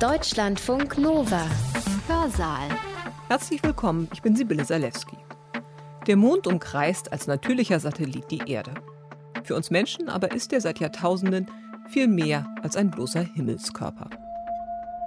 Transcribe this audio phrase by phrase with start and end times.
[0.00, 1.46] Deutschlandfunk Nova.
[2.08, 2.68] Hörsaal.
[3.28, 5.16] Herzlich willkommen, ich bin Sibylle Salewski.
[6.08, 8.74] Der Mond umkreist als natürlicher Satellit die Erde.
[9.44, 11.48] Für uns Menschen aber ist er seit Jahrtausenden
[11.88, 14.10] viel mehr als ein bloßer Himmelskörper.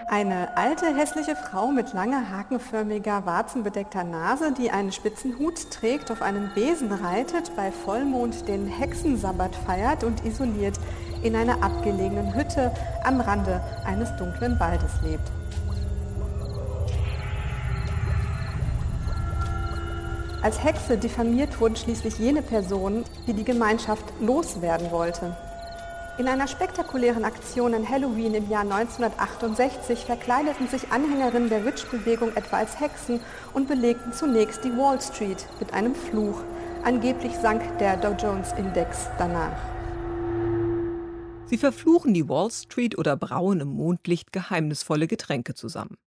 [0.09, 6.21] Eine alte, hässliche Frau mit langer, hakenförmiger, warzenbedeckter Nase, die einen spitzen Hut trägt, auf
[6.21, 10.79] einem Besen reitet, bei Vollmond den Hexensabbat feiert und isoliert
[11.23, 12.71] in einer abgelegenen Hütte
[13.03, 15.31] am Rande eines dunklen Waldes lebt.
[20.41, 25.35] Als Hexe diffamiert wurden schließlich jene Personen, die die Gemeinschaft loswerden wollte.
[26.19, 32.57] In einer spektakulären Aktion an Halloween im Jahr 1968 verkleideten sich Anhängerinnen der Witch-Bewegung etwa
[32.57, 33.19] als Hexen
[33.53, 36.41] und belegten zunächst die Wall Street mit einem Fluch.
[36.83, 39.76] Angeblich sank der Dow Jones-Index danach.
[41.49, 45.97] Sie verfluchen die Wall Street oder brauen im Mondlicht geheimnisvolle Getränke zusammen.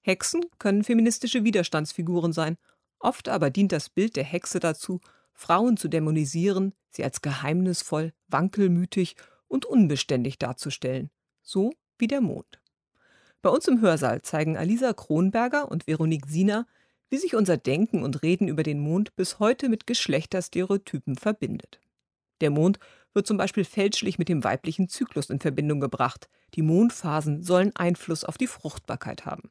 [0.00, 2.56] Hexen können feministische Widerstandsfiguren sein,
[2.98, 5.00] oft aber dient das Bild der Hexe dazu,
[5.34, 9.14] Frauen zu dämonisieren, sie als geheimnisvoll, wankelmütig
[9.46, 11.10] und unbeständig darzustellen,
[11.42, 12.60] so wie der Mond.
[13.40, 16.66] Bei uns im Hörsaal zeigen Alisa Kronberger und Veronique Siener,
[17.08, 21.78] wie sich unser Denken und Reden über den Mond bis heute mit Geschlechterstereotypen verbindet.
[22.40, 22.80] Der Mond
[23.14, 26.28] wird zum Beispiel fälschlich mit dem weiblichen Zyklus in Verbindung gebracht.
[26.54, 29.50] Die Mondphasen sollen Einfluss auf die Fruchtbarkeit haben.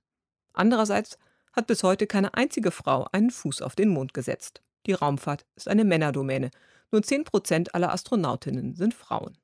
[0.54, 1.18] Andererseits
[1.54, 4.62] hat bis heute keine einzige Frau einen Fuß auf den Mond gesetzt.
[4.86, 6.50] Die Raumfahrt ist eine Männerdomäne.
[6.92, 9.38] Nur 10 Prozent aller Astronautinnen sind Frauen.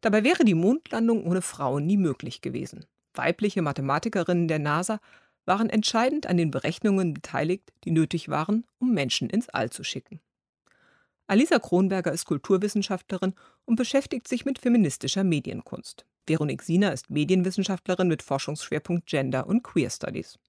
[0.00, 2.86] Dabei wäre die Mondlandung ohne Frauen nie möglich gewesen.
[3.14, 5.00] Weibliche Mathematikerinnen der NASA
[5.44, 10.20] waren entscheidend an den Berechnungen beteiligt, die nötig waren, um Menschen ins All zu schicken.
[11.30, 16.04] Alisa Kronberger ist Kulturwissenschaftlerin und beschäftigt sich mit feministischer Medienkunst.
[16.26, 20.40] Veronique Siener ist Medienwissenschaftlerin mit Forschungsschwerpunkt Gender und Queer Studies.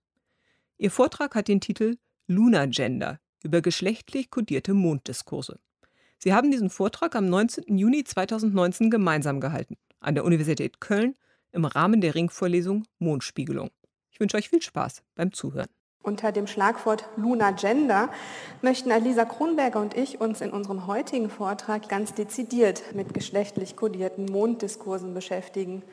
[0.80, 5.60] Ihr Vortrag hat den Titel Lunar Gender über geschlechtlich kodierte Monddiskurse.
[6.18, 7.78] Sie haben diesen Vortrag am 19.
[7.78, 11.16] Juni 2019 gemeinsam gehalten, an der Universität Köln
[11.52, 13.70] im Rahmen der Ringvorlesung Mondspiegelung.
[14.10, 15.70] Ich wünsche euch viel Spaß beim Zuhören.
[16.04, 18.10] Unter dem Schlagwort Luna Gender
[18.64, 24.26] möchten Alisa Kronberger und ich uns in unserem heutigen Vortrag ganz dezidiert mit geschlechtlich kodierten
[24.26, 25.84] Monddiskursen beschäftigen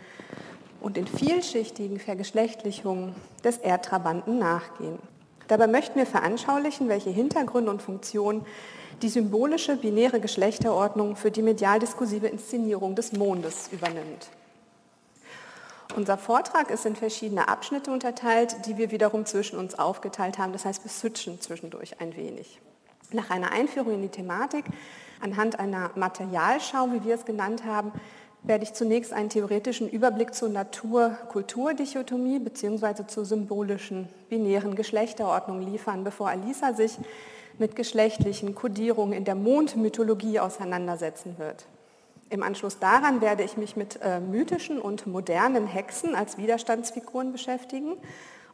[0.81, 3.15] und in vielschichtigen Vergeschlechtlichungen
[3.45, 4.99] des Erdtrabanten nachgehen.
[5.47, 8.47] Dabei möchten wir veranschaulichen, welche Hintergründe und Funktionen
[9.03, 14.31] die symbolische binäre Geschlechterordnung für die medial-diskursive Inszenierung des Mondes übernimmt.
[15.97, 20.53] Unser Vortrag ist in verschiedene Abschnitte unterteilt, die wir wiederum zwischen uns aufgeteilt haben.
[20.53, 22.61] Das heißt, wir switchen zwischendurch ein wenig.
[23.11, 24.67] Nach einer Einführung in die Thematik,
[25.21, 27.93] anhand einer Materialschau, wie wir es genannt haben,
[28.43, 33.07] werde ich zunächst einen theoretischen Überblick zur Natur-Kultur-Dichotomie bzw.
[33.07, 36.99] zur symbolischen binären Geschlechterordnung liefern, bevor Alisa sich
[37.59, 41.67] mit geschlechtlichen Kodierungen in der Mondmythologie auseinandersetzen wird.
[42.31, 47.97] Im Anschluss daran werde ich mich mit äh, mythischen und modernen Hexen als Widerstandsfiguren beschäftigen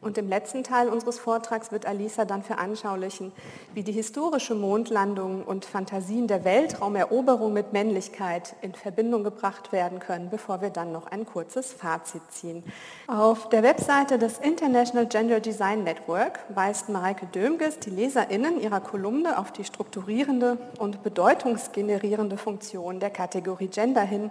[0.05, 3.31] und im letzten Teil unseres Vortrags wird Alisa dann veranschaulichen,
[3.73, 10.29] wie die historische Mondlandung und Fantasien der Weltraumeroberung mit Männlichkeit in Verbindung gebracht werden können,
[10.29, 12.63] bevor wir dann noch ein kurzes Fazit ziehen.
[13.07, 19.39] Auf der Webseite des International Gender Design Network weist Mareike Dömges die LeserInnen ihrer Kolumne
[19.39, 24.29] auf die strukturierende und bedeutungsgenerierende Funktion der Kategorie Gender hin,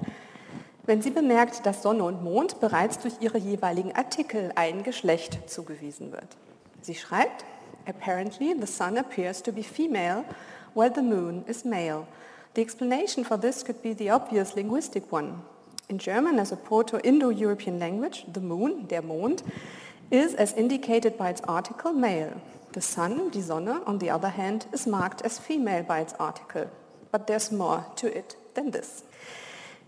[0.87, 6.13] wenn sie bemerkt, dass Sonne und Mond bereits durch ihre jeweiligen Artikel ein Geschlecht zugewiesen
[6.13, 6.37] wird.
[6.83, 7.45] Sie schreibt,
[7.87, 10.25] Apparently the sun appears to be female
[10.75, 12.07] while the moon is male.
[12.55, 15.43] The explanation for this could be the obvious linguistic one.
[15.89, 19.43] In German, as a Proto-Indo-European language, the moon, der Mond,
[20.11, 22.41] is, as indicated by its article, male.
[22.73, 26.71] The sun, die Sonne, on the other hand, is marked as female by its article.
[27.13, 29.05] But there's more to it than this.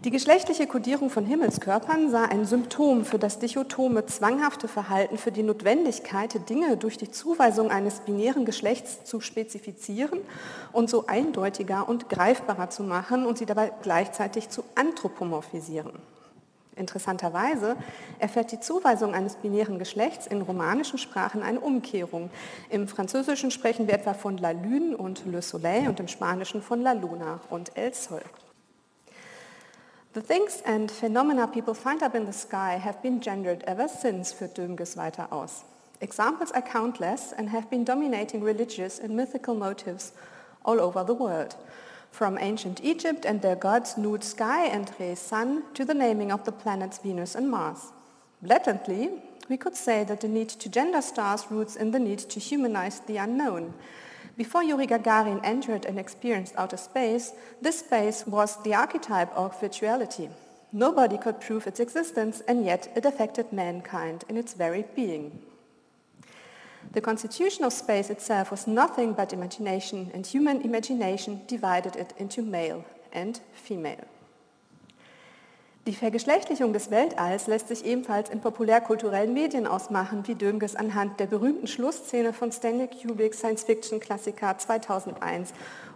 [0.04, 5.42] Die geschlechtliche Kodierung von Himmelskörpern sah ein Symptom für das dichotome, zwanghafte Verhalten, für die
[5.42, 10.20] Notwendigkeit, Dinge durch die Zuweisung eines binären Geschlechts zu spezifizieren
[10.72, 15.92] und so eindeutiger und greifbarer zu machen und sie dabei gleichzeitig zu anthropomorphisieren.
[16.76, 17.74] Interessanterweise
[18.18, 22.28] erfährt die Zuweisung eines binären Geschlechts in romanischen Sprachen eine Umkehrung.
[22.68, 26.82] Im Französischen sprechen wir etwa von La Lune und Le Soleil und im Spanischen von
[26.82, 28.20] La Luna und El Sol.
[30.16, 34.32] The things and phenomena people find up in the sky have been gendered ever since,
[34.32, 35.64] führt Dömges weiter aus.
[36.00, 40.12] Examples are countless and have been dominating religious and mythical motives
[40.64, 41.54] all over the world.
[42.10, 46.46] From ancient Egypt and their gods' nude sky and Re sun to the naming of
[46.46, 47.92] the planets Venus and Mars.
[48.40, 52.40] Blatantly, we could say that the need to gender stars roots in the need to
[52.40, 53.74] humanize the unknown.
[54.36, 60.30] Before Yuri Gagarin entered and experienced outer space, this space was the archetype of virtuality.
[60.72, 65.38] Nobody could prove its existence, and yet it affected mankind in its very being.
[66.92, 72.42] The constitution of space itself was nothing but imagination, and human imagination divided it into
[72.42, 74.04] male and female.
[75.86, 81.26] Die Vergeschlechtlichung des Weltalls lässt sich ebenfalls in populärkulturellen Medien ausmachen, wie Dönges anhand der
[81.26, 85.52] berühmten Schlussszene von Stanley Kubricks Science-Fiction-Klassiker 2001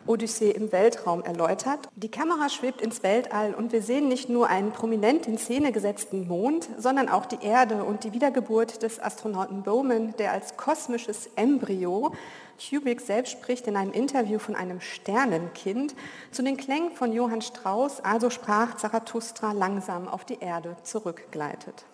[0.06, 1.80] Odyssee im Weltraum erläutert.
[1.96, 6.28] Die Kamera schwebt ins Weltall und wir sehen nicht nur einen prominent in Szene gesetzten
[6.28, 12.12] Mond, sondern auch die Erde und die Wiedergeburt des Astronauten Bowman, der als kosmisches Embryo
[12.60, 15.94] Kubrick selbst spricht in einem Interview von einem Sternenkind
[16.30, 21.84] zu den Klängen von Johann Strauss, also sprach Zarathustra langsam auf die Erde zurückgleitet.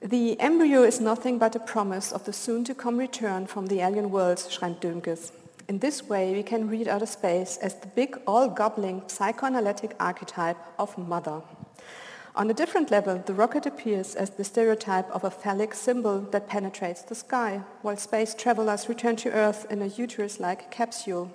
[0.00, 4.52] The embryo is nothing but a promise of the soon-to-come return from the alien worlds,
[4.52, 5.32] schreibt Dömkes.
[5.68, 10.98] In this way, we can read outer space as the big, all-gobbling psychoanalytic archetype of
[10.98, 11.42] mother.
[12.34, 16.48] On a different level, the rocket appears as the stereotype of a phallic symbol that
[16.48, 21.30] penetrates the sky, while space travelers return to Earth in a uterus-like capsule.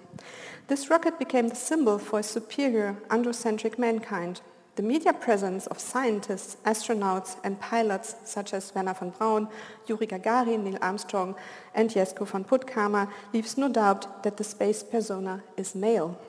[0.70, 4.42] This rocket became the symbol for a superior, androcentric mankind.
[4.76, 9.50] The media presence of scientists, astronauts, and pilots such as Werner von Braun,
[9.86, 11.36] Yuri Gagarin, Neil Armstrong,
[11.76, 16.20] and Jesko von Puttkamer leaves no doubt that the space persona is male.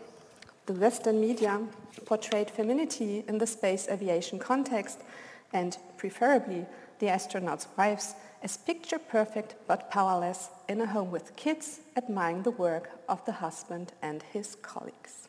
[0.66, 1.58] The Western media
[2.04, 5.00] portrayed femininity in the space aviation context
[5.52, 6.66] and, preferably,
[6.98, 12.90] the astronauts' wives as picture-perfect but powerless in a home with kids admiring the work
[13.08, 15.27] of the husband and his colleagues.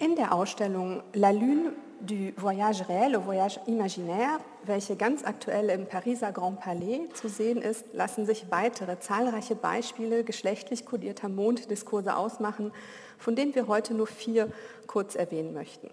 [0.00, 5.86] In der Ausstellung La Lune du Voyage réel au Voyage imaginaire, welche ganz aktuell im
[5.86, 12.72] Pariser Grand Palais zu sehen ist, lassen sich weitere zahlreiche Beispiele geschlechtlich kodierter Monddiskurse ausmachen,
[13.18, 14.48] von denen wir heute nur vier
[14.86, 15.90] kurz erwähnen möchten.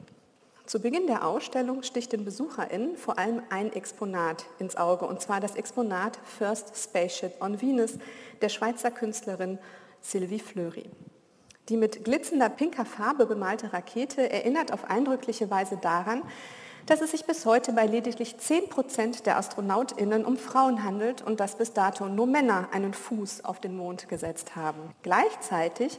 [0.67, 5.39] Zu Beginn der Ausstellung sticht den BesucherInnen vor allem ein Exponat ins Auge, und zwar
[5.39, 7.97] das Exponat First Spaceship on Venus
[8.41, 9.59] der Schweizer Künstlerin
[10.01, 10.89] Sylvie Fleury.
[11.69, 16.21] Die mit glitzender pinker Farbe bemalte Rakete erinnert auf eindrückliche Weise daran,
[16.85, 21.39] dass es sich bis heute bei lediglich 10 Prozent der AstronautInnen um Frauen handelt und
[21.39, 24.79] dass bis dato nur Männer einen Fuß auf den Mond gesetzt haben.
[25.01, 25.97] Gleichzeitig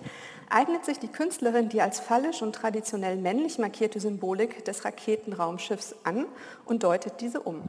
[0.48, 6.26] eignet sich die Künstlerin die als phallisch und traditionell männlich markierte Symbolik des Raketenraumschiffs an
[6.64, 7.62] und deutet diese um.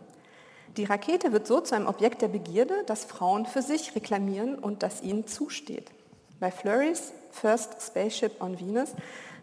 [0.76, 4.84] Die Rakete wird so zu einem Objekt der Begierde, das Frauen für sich reklamieren und
[4.84, 5.90] das ihnen zusteht.
[6.40, 8.94] Bei Flurries First Spaceship on Venus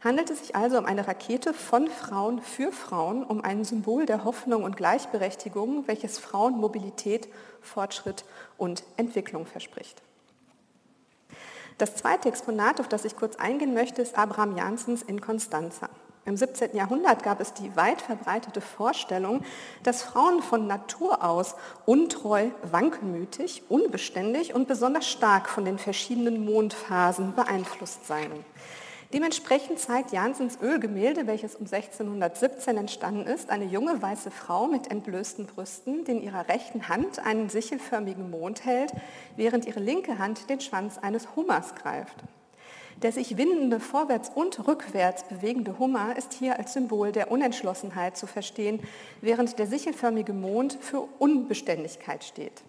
[0.03, 4.25] handelt es sich also um eine Rakete von Frauen für Frauen, um ein Symbol der
[4.25, 7.29] Hoffnung und Gleichberechtigung, welches Frauen Mobilität,
[7.63, 8.25] Fortschritt
[8.59, 10.03] und Entwicklung verspricht.
[11.79, 15.89] Das zweite Exponat, auf das ich kurz eingehen möchte, ist Abraham Janssens in Constanza.
[16.27, 16.75] Im 17.
[16.75, 19.45] Jahrhundert gab es die weit verbreitete Vorstellung,
[19.83, 21.55] dass Frauen von Natur aus
[21.85, 28.33] untreu, wankelmütig, unbeständig und besonders stark von den verschiedenen Mondphasen beeinflusst seien.
[29.13, 35.47] Dementsprechend zeigt Jansens Ölgemälde, welches um 1617 entstanden ist, eine junge weiße Frau mit entblößten
[35.47, 38.93] Brüsten, die in ihrer rechten Hand einen sichelförmigen Mond hält,
[39.37, 42.25] während ihre linke Hand den Schwanz eines Hummers greift.
[43.03, 48.27] Der sich windende vorwärts und rückwärts bewegende Hummer ist hier als Symbol der Unentschlossenheit zu
[48.27, 48.81] verstehen,
[49.21, 52.63] während der sichelförmige Mond für Unbeständigkeit steht.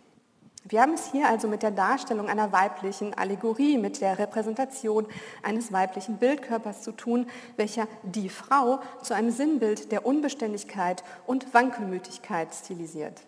[0.68, 5.06] Wir haben es hier also mit der Darstellung einer weiblichen Allegorie, mit der Repräsentation
[5.44, 12.48] eines weiblichen Bildkörpers zu tun, welcher die Frau zu einem Sinnbild der Unbeständigkeit und Wankelmütigkeit
[12.52, 13.22] stilisiert.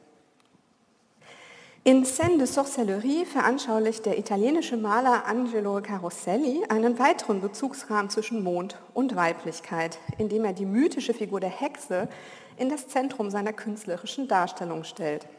[1.87, 8.77] In Scène de Sorcellerie veranschaulicht der italienische Maler Angelo Caroselli einen weiteren Bezugsrahmen zwischen Mond
[8.93, 12.09] und Weiblichkeit, indem er die mythische Figur der Hexe
[12.57, 15.29] in das Zentrum seiner künstlerischen Darstellung stellt.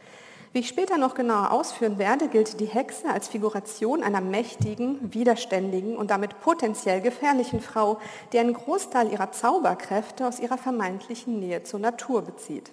[0.54, 5.98] Wie ich später noch genauer ausführen werde, gilt die Hexe als Figuration einer mächtigen, widerständigen
[5.98, 7.98] und damit potenziell gefährlichen Frau,
[8.32, 12.72] die einen Großteil ihrer Zauberkräfte aus ihrer vermeintlichen Nähe zur Natur bezieht.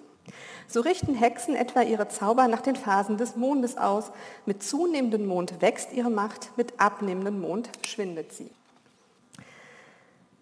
[0.68, 4.10] So richten Hexen etwa ihre Zauber nach den Phasen des Mondes aus.
[4.46, 8.50] Mit zunehmendem Mond wächst ihre Macht, mit abnehmendem Mond schwindet sie.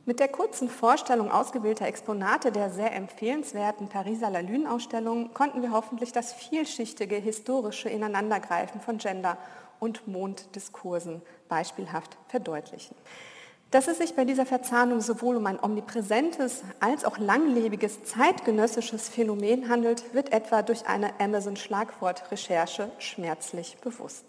[0.07, 6.12] Mit der kurzen Vorstellung ausgewählter Exponate der sehr empfehlenswerten Pariser La Lune-Ausstellung konnten wir hoffentlich
[6.12, 9.38] das vielschichtige historische Ineinandergreifen von Gender-
[9.81, 12.95] und Monddiskursen beispielhaft verdeutlichen.
[13.75, 19.69] Dass es sich bei dieser Verzahnung sowohl um ein omnipräsentes als auch langlebiges zeitgenössisches Phänomen
[19.69, 24.26] handelt, wird etwa durch eine Amazon-Schlagwort-Recherche schmerzlich bewusst.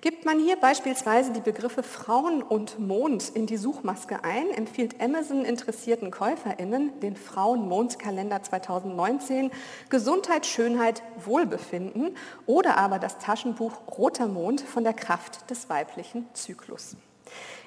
[0.00, 5.44] Gibt man hier beispielsweise die Begriffe Frauen und Mond in die Suchmaske ein, empfiehlt Amazon
[5.44, 9.50] interessierten KäuferInnen den Frauen-Mond-Kalender 2019
[9.90, 12.16] Gesundheit, Schönheit, Wohlbefinden
[12.46, 16.96] oder aber das Taschenbuch Roter Mond von der Kraft des weiblichen Zyklus.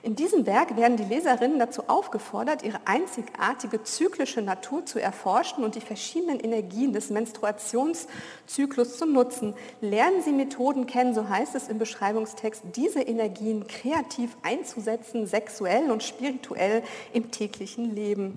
[0.06, 5.74] In diesem Werk werden die Leserinnen dazu aufgefordert, ihre einzigartige zyklische Natur zu erforschen und
[5.74, 9.56] die verschiedenen Energien des Menstruationszyklus zu nutzen.
[9.82, 16.04] Lernen Sie Methoden kennen, so heißt es im Beschreibungstext, diese Energien kreativ einzusetzen, sexuell und
[16.04, 18.36] spirituell im täglichen Leben.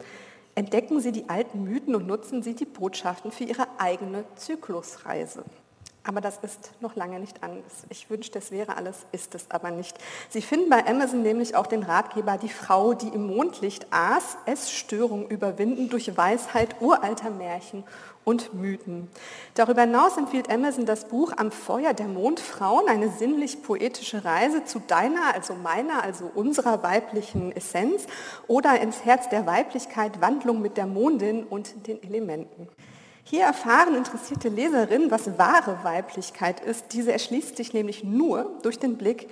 [0.55, 5.45] Entdecken Sie die alten Mythen und nutzen Sie die Botschaften für Ihre eigene Zyklusreise.
[6.09, 7.85] Aber das ist noch lange nicht anders.
[7.91, 9.95] Ich wünschte, es wäre alles, ist es aber nicht.
[10.31, 15.29] Sie finden bei Amazon nämlich auch den Ratgeber Die Frau, die im Mondlicht aß, Essstörung
[15.29, 17.85] überwinden durch Weisheit uralter Märchen
[18.25, 19.09] und Mythen.
[19.53, 25.35] Darüber hinaus empfiehlt Amazon das Buch Am Feuer der Mondfrauen, eine sinnlich-poetische Reise zu deiner,
[25.35, 28.07] also meiner, also unserer weiblichen Essenz
[28.47, 32.67] oder ins Herz der Weiblichkeit, Wandlung mit der Mondin und den Elementen.
[33.31, 36.95] Hier erfahren interessierte Leserinnen, was wahre Weiblichkeit ist.
[36.95, 39.29] Diese erschließt sich nämlich nur durch den Blick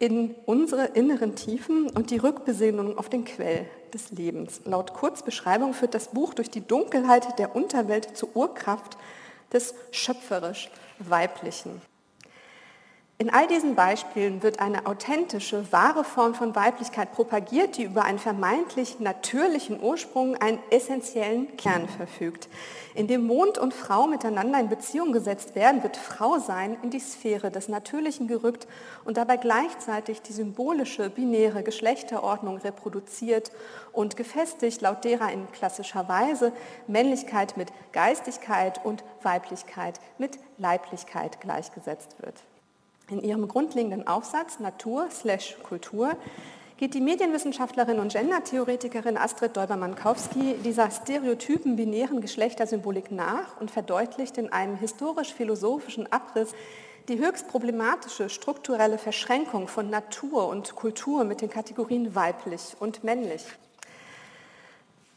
[0.00, 4.62] in unsere inneren Tiefen und die Rückbesinnung auf den Quell des Lebens.
[4.64, 8.98] Laut Kurzbeschreibung führt das Buch durch die Dunkelheit der Unterwelt zur Urkraft
[9.52, 11.80] des schöpferisch Weiblichen.
[13.18, 18.18] In all diesen Beispielen wird eine authentische, wahre Form von Weiblichkeit propagiert, die über einen
[18.18, 22.46] vermeintlich natürlichen Ursprung, einen essentiellen Kern verfügt.
[22.94, 27.00] In dem Mond und Frau miteinander in Beziehung gesetzt werden, wird Frau sein in die
[27.00, 28.66] Sphäre des Natürlichen gerückt
[29.06, 33.50] und dabei gleichzeitig die symbolische, binäre Geschlechterordnung reproduziert
[33.92, 36.52] und gefestigt, laut derer in klassischer Weise
[36.86, 42.42] Männlichkeit mit Geistigkeit und Weiblichkeit mit Leiblichkeit gleichgesetzt wird.
[43.08, 45.08] In ihrem grundlegenden Aufsatz Natur
[45.62, 46.16] Kultur
[46.76, 54.52] geht die Medienwissenschaftlerin und Gendertheoretikerin Astrid Däuber-Mankowski dieser stereotypen binären Geschlechtersymbolik nach und verdeutlicht in
[54.52, 56.52] einem historisch-philosophischen Abriss
[57.08, 63.44] die höchst problematische strukturelle Verschränkung von Natur und Kultur mit den Kategorien weiblich und männlich.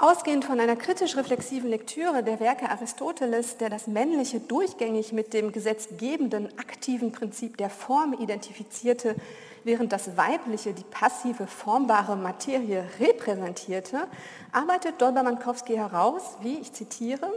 [0.01, 6.47] Ausgehend von einer kritisch-reflexiven Lektüre der Werke Aristoteles, der das Männliche durchgängig mit dem gesetzgebenden,
[6.57, 9.17] aktiven Prinzip der Form identifizierte,
[9.65, 14.07] während das Weibliche die passive, formbare Materie repräsentierte,
[14.53, 17.29] arbeitet Dolber-Mankowski heraus, wie ich zitiere,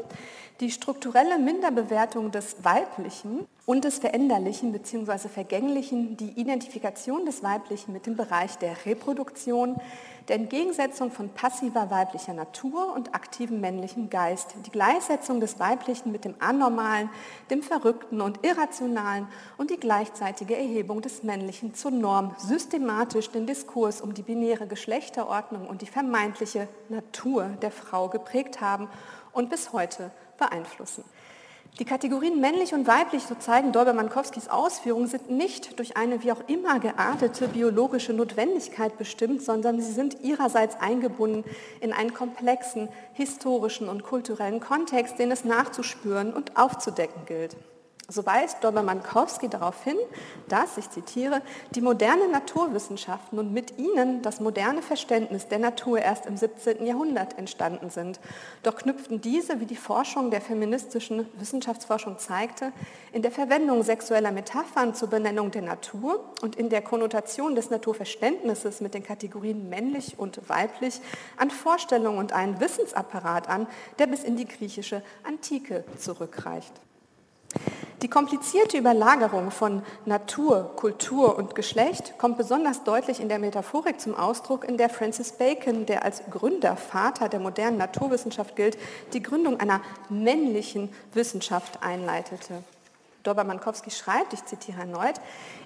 [0.60, 5.28] die strukturelle Minderbewertung des Weiblichen und des Veränderlichen bzw.
[5.28, 9.80] Vergänglichen, die Identifikation des Weiblichen mit dem Bereich der Reproduktion,
[10.28, 16.24] der Entgegensetzung von passiver weiblicher Natur und aktivem männlichem Geist, die Gleichsetzung des Weiblichen mit
[16.24, 17.10] dem Anormalen,
[17.50, 19.26] dem Verrückten und Irrationalen
[19.58, 25.66] und die gleichzeitige Erhebung des Männlichen zur Norm, systematisch den Diskurs um die binäre Geschlechterordnung
[25.66, 28.88] und die vermeintliche Natur der Frau geprägt haben
[29.32, 31.04] und bis heute beeinflussen.
[31.78, 36.46] Die Kategorien männlich und weiblich, so zeigen Dolber-Mankowskis Ausführungen, sind nicht durch eine wie auch
[36.46, 41.44] immer geartete biologische Notwendigkeit bestimmt, sondern sie sind ihrerseits eingebunden
[41.80, 47.56] in einen komplexen historischen und kulturellen Kontext, den es nachzuspüren und aufzudecken gilt.
[48.12, 49.96] So weist Dolber-Mankowski darauf hin,
[50.46, 51.40] dass, ich zitiere,
[51.70, 56.84] die modernen Naturwissenschaften und mit ihnen das moderne Verständnis der Natur erst im 17.
[56.84, 58.20] Jahrhundert entstanden sind.
[58.62, 62.72] Doch knüpften diese, wie die Forschung der feministischen Wissenschaftsforschung zeigte,
[63.12, 68.82] in der Verwendung sexueller Metaphern zur Benennung der Natur und in der Konnotation des Naturverständnisses
[68.82, 71.00] mit den Kategorien männlich und weiblich
[71.38, 73.66] an Vorstellungen und einen Wissensapparat an,
[73.98, 76.82] der bis in die griechische Antike zurückreicht.
[78.02, 84.16] Die komplizierte Überlagerung von Natur, Kultur und Geschlecht kommt besonders deutlich in der Metaphorik zum
[84.16, 88.76] Ausdruck, in der Francis Bacon, der als Gründervater der modernen Naturwissenschaft gilt,
[89.12, 92.64] die Gründung einer männlichen Wissenschaft einleitete.
[93.22, 95.14] Dober-Mankowski schreibt, ich zitiere erneut,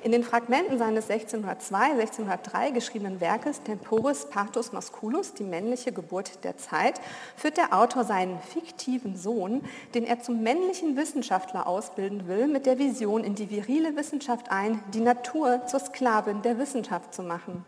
[0.03, 6.57] in den Fragmenten seines 1602, 1603 geschriebenen Werkes Temporis Partus Masculus, die männliche Geburt der
[6.57, 7.01] Zeit,
[7.37, 9.63] führt der Autor seinen fiktiven Sohn,
[9.95, 14.83] den er zum männlichen Wissenschaftler ausbilden will, mit der Vision in die virile Wissenschaft ein,
[14.95, 17.65] die Natur zur Sklavin der Wissenschaft zu machen.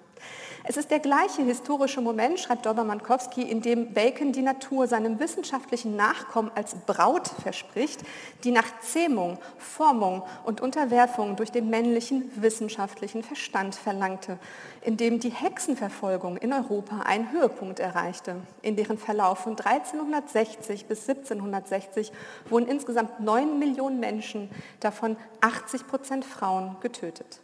[0.70, 5.96] Es ist der gleiche historische Moment, schreibt Dobermann-Kowski, in dem Bacon die Natur seinem wissenschaftlichen
[5.96, 8.02] Nachkommen als Braut verspricht,
[8.44, 14.38] die nach Zähmung, Formung und Unterwerfung durch den männlichen wissenschaftlichen Verstand verlangte,
[14.82, 18.37] in dem die Hexenverfolgung in Europa einen Höhepunkt erreichte.
[18.60, 22.12] In deren Verlauf von 1360 bis 1760
[22.50, 27.40] wurden insgesamt 9 Millionen Menschen, davon 80 Prozent Frauen, getötet.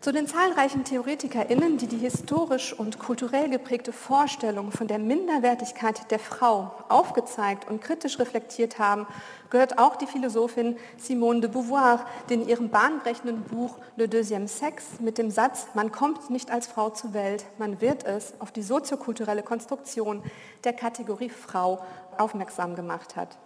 [0.00, 6.18] Zu den zahlreichen TheoretikerInnen, die die historisch und kulturell geprägte Vorstellung von der Minderwertigkeit der
[6.18, 9.06] Frau aufgezeigt und kritisch reflektiert haben,
[9.50, 15.02] gehört auch die Philosophin Simone de Beauvoir, die in ihrem bahnbrechenden Buch Le Deuxième Sexe
[15.02, 18.62] mit dem Satz Man kommt nicht als Frau zur Welt, man wird es auf die
[18.62, 20.22] soziokulturelle Konstruktion
[20.64, 21.84] der Kategorie Frau
[22.16, 23.36] aufmerksam gemacht hat.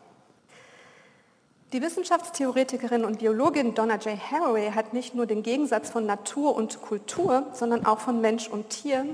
[1.74, 4.16] Die Wissenschaftstheoretikerin und Biologin Donna J.
[4.16, 8.70] Haraway hat nicht nur den Gegensatz von Natur und Kultur, sondern auch von Mensch und
[8.70, 9.04] Tier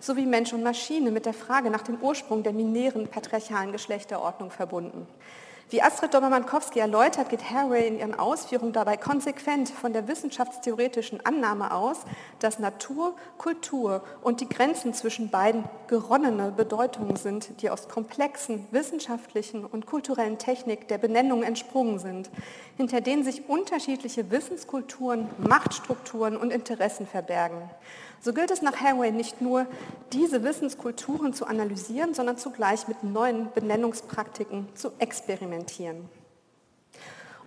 [0.00, 5.06] sowie Mensch und Maschine mit der Frage nach dem Ursprung der minären patriarchalen Geschlechterordnung verbunden.
[5.68, 11.74] Wie Astrid Dobermann-Kowski erläutert, geht Haraway in ihren Ausführungen dabei konsequent von der wissenschaftstheoretischen Annahme
[11.74, 12.02] aus,
[12.38, 19.64] dass Natur, Kultur und die Grenzen zwischen beiden geronnene Bedeutungen sind, die aus komplexen wissenschaftlichen
[19.64, 22.30] und kulturellen Technik der Benennung entsprungen sind,
[22.76, 27.68] hinter denen sich unterschiedliche Wissenskulturen, Machtstrukturen und Interessen verbergen.
[28.20, 29.66] So gilt es nach Haraway nicht nur,
[30.12, 36.08] diese Wissenskulturen zu analysieren, sondern zugleich mit neuen Benennungspraktiken zu experimentieren.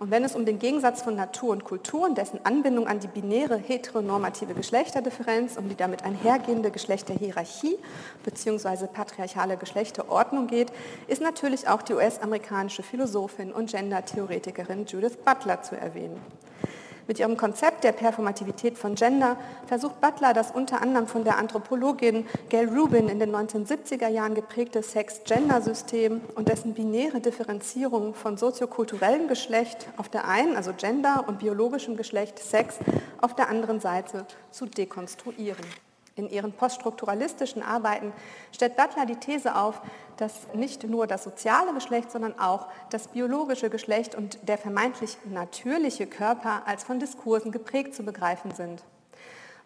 [0.00, 3.06] Und wenn es um den Gegensatz von Natur und Kultur und dessen Anbindung an die
[3.06, 7.76] binäre heteronormative Geschlechterdifferenz, um die damit einhergehende Geschlechterhierarchie
[8.24, 8.86] bzw.
[8.86, 10.72] patriarchale Geschlechterordnung geht,
[11.06, 16.18] ist natürlich auch die US-amerikanische Philosophin und Gendertheoretikerin Judith Butler zu erwähnen.
[17.10, 19.36] Mit ihrem Konzept der Performativität von Gender
[19.66, 24.80] versucht Butler das unter anderem von der Anthropologin Gail Rubin in den 1970er Jahren geprägte
[24.80, 31.96] Sex-Gender-System und dessen binäre Differenzierung von soziokulturellem Geschlecht auf der einen, also Gender, und biologischem
[31.96, 32.78] Geschlecht Sex
[33.20, 35.66] auf der anderen Seite zu dekonstruieren.
[36.16, 38.12] In ihren poststrukturalistischen Arbeiten
[38.52, 39.80] stellt Butler die These auf,
[40.16, 46.06] dass nicht nur das soziale Geschlecht, sondern auch das biologische Geschlecht und der vermeintlich natürliche
[46.06, 48.82] Körper als von Diskursen geprägt zu begreifen sind.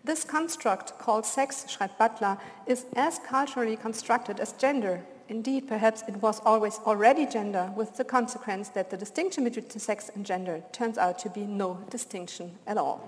[0.05, 5.01] This construct called sex, schreibt Butler, is as culturally constructed as gender.
[5.29, 10.11] Indeed, perhaps it was always already gender, with the consequence that the distinction between sex
[10.15, 13.01] and gender turns out to be no distinction at all.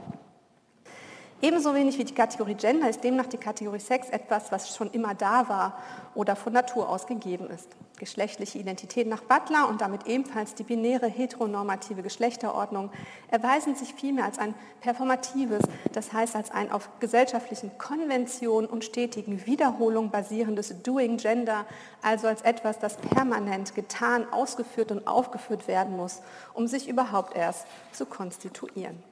[1.42, 5.14] Ebenso wenig wie die Kategorie Gender ist demnach die Kategorie Sex etwas, was schon immer
[5.14, 5.79] da war
[6.14, 7.68] oder von Natur aus gegeben ist.
[7.99, 12.90] Geschlechtliche Identität nach Butler und damit ebenfalls die binäre heteronormative Geschlechterordnung
[13.31, 19.44] erweisen sich vielmehr als ein performatives, das heißt als ein auf gesellschaftlichen Konventionen und stetigen
[19.44, 21.66] Wiederholungen basierendes Doing Gender,
[22.01, 26.22] also als etwas, das permanent getan, ausgeführt und aufgeführt werden muss,
[26.55, 29.03] um sich überhaupt erst zu konstituieren.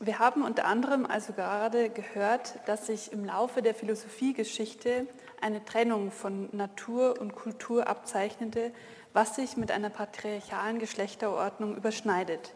[0.00, 5.08] Wir haben unter anderem also gerade gehört, dass sich im Laufe der Philosophiegeschichte
[5.40, 8.70] eine Trennung von Natur und Kultur abzeichnete,
[9.12, 12.54] was sich mit einer patriarchalen Geschlechterordnung überschneidet,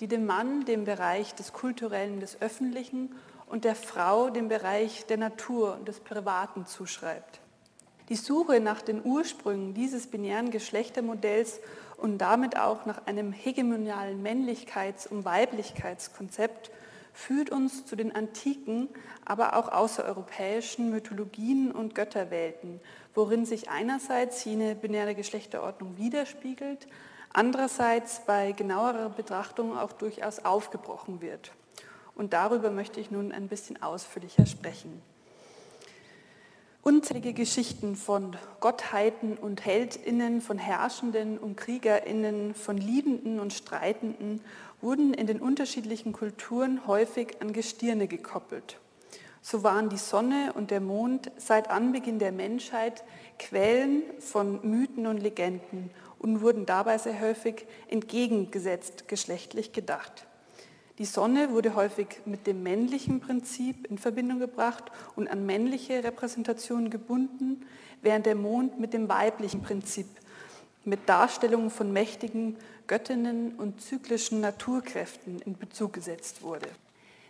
[0.00, 3.14] die dem Mann den Bereich des Kulturellen, des Öffentlichen
[3.46, 7.40] und der Frau den Bereich der Natur und des Privaten zuschreibt.
[8.10, 11.60] Die Suche nach den Ursprüngen dieses binären Geschlechtermodells
[11.96, 16.70] und damit auch nach einem hegemonialen Männlichkeits- und Weiblichkeitskonzept
[17.12, 18.88] führt uns zu den antiken,
[19.24, 22.80] aber auch außereuropäischen Mythologien und Götterwelten,
[23.14, 26.88] worin sich einerseits jene binäre Geschlechterordnung widerspiegelt,
[27.32, 31.52] andererseits bei genauerer Betrachtung auch durchaus aufgebrochen wird.
[32.16, 35.00] Und darüber möchte ich nun ein bisschen ausführlicher sprechen.
[36.84, 44.42] Unzählige Geschichten von Gottheiten und Heldinnen, von Herrschenden und Kriegerinnen, von Liebenden und Streitenden
[44.82, 48.78] wurden in den unterschiedlichen Kulturen häufig an Gestirne gekoppelt.
[49.40, 53.02] So waren die Sonne und der Mond seit Anbeginn der Menschheit
[53.38, 60.26] Quellen von Mythen und Legenden und wurden dabei sehr häufig entgegengesetzt geschlechtlich gedacht.
[60.98, 64.84] Die Sonne wurde häufig mit dem männlichen Prinzip in Verbindung gebracht
[65.16, 67.66] und an männliche Repräsentationen gebunden,
[68.00, 70.06] während der Mond mit dem weiblichen Prinzip,
[70.84, 76.68] mit Darstellungen von mächtigen Göttinnen und zyklischen Naturkräften in Bezug gesetzt wurde.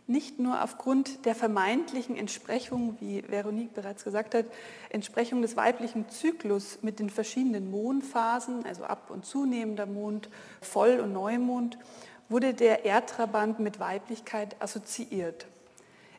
[0.06, 4.44] Nicht nur aufgrund der vermeintlichen Entsprechung, wie Veronique bereits gesagt hat,
[4.90, 10.28] Entsprechung des weiblichen Zyklus mit den verschiedenen Mondphasen, also ab- und zunehmender Mond,
[10.60, 11.78] Voll- und Neumond,
[12.28, 15.46] wurde der Erdtrabant mit Weiblichkeit assoziiert.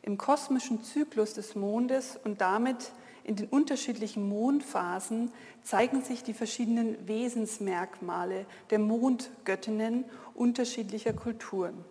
[0.02, 2.92] Im kosmischen Zyklus des Mondes und damit
[3.24, 5.32] in den unterschiedlichen Mondphasen
[5.64, 11.84] zeigen sich die verschiedenen Wesensmerkmale der Mondgöttinnen unterschiedlicher Kulturen.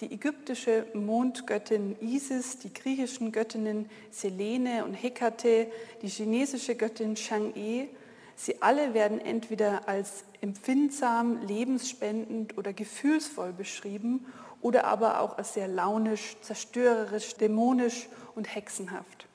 [0.00, 5.68] Die ägyptische Mondgöttin Isis, die griechischen Göttinnen Selene und Hekate,
[6.02, 7.86] die chinesische Göttin Chang'e,
[8.34, 14.26] sie alle werden entweder als empfindsam, lebensspendend oder gefühlsvoll beschrieben
[14.60, 19.26] oder aber auch als sehr launisch, zerstörerisch, dämonisch und hexenhaft.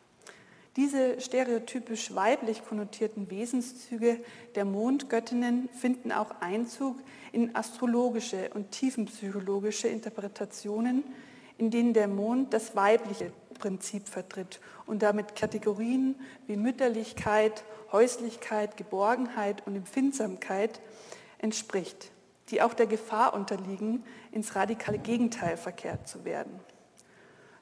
[0.77, 4.21] Diese stereotypisch weiblich konnotierten Wesenszüge
[4.55, 6.97] der Mondgöttinnen finden auch Einzug
[7.33, 11.03] in astrologische und tiefenpsychologische Interpretationen,
[11.61, 16.15] in denen der Mond das weibliche Prinzip vertritt und damit Kategorien
[16.47, 20.81] wie Mütterlichkeit, Häuslichkeit, Geborgenheit und Empfindsamkeit
[21.37, 22.09] entspricht,
[22.49, 26.59] die auch der Gefahr unterliegen, ins radikale Gegenteil verkehrt zu werden.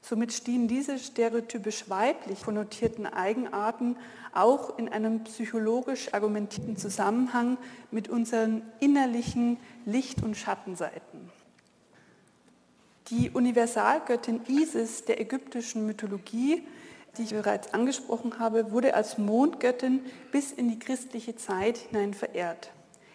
[0.00, 3.98] Somit stehen diese stereotypisch weiblich konnotierten Eigenarten
[4.32, 7.58] auch in einem psychologisch argumentierten Zusammenhang
[7.90, 11.30] mit unseren innerlichen Licht- und Schattenseiten.
[13.10, 16.62] Die Universalgöttin Isis der ägyptischen Mythologie,
[17.18, 22.70] die ich bereits angesprochen habe, wurde als Mondgöttin bis in die christliche Zeit hinein verehrt.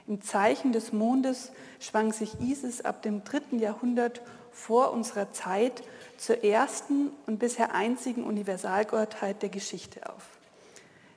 [0.05, 5.81] Im Zeichen des Mondes schwang sich Isis ab dem dritten Jahrhundert vor unserer Zeit
[6.17, 10.27] zur ersten und bisher einzigen Universalgottheit der Geschichte auf.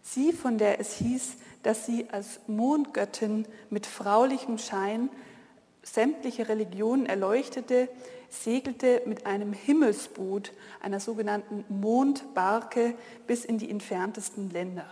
[0.03, 1.33] Sie, von der es hieß,
[1.65, 5.11] dass sie als Mondgöttin mit fraulichem Schein
[5.83, 7.89] sämtliche Religionen erleuchtete,
[8.29, 12.95] segelte mit einem Himmelsboot, einer sogenannten Mondbarke,
[13.27, 14.87] bis in die entferntesten Länder.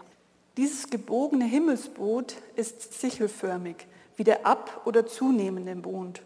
[0.57, 6.23] Dieses gebogene Himmelsboot ist sichelförmig, wie der ab- oder zunehmende Mond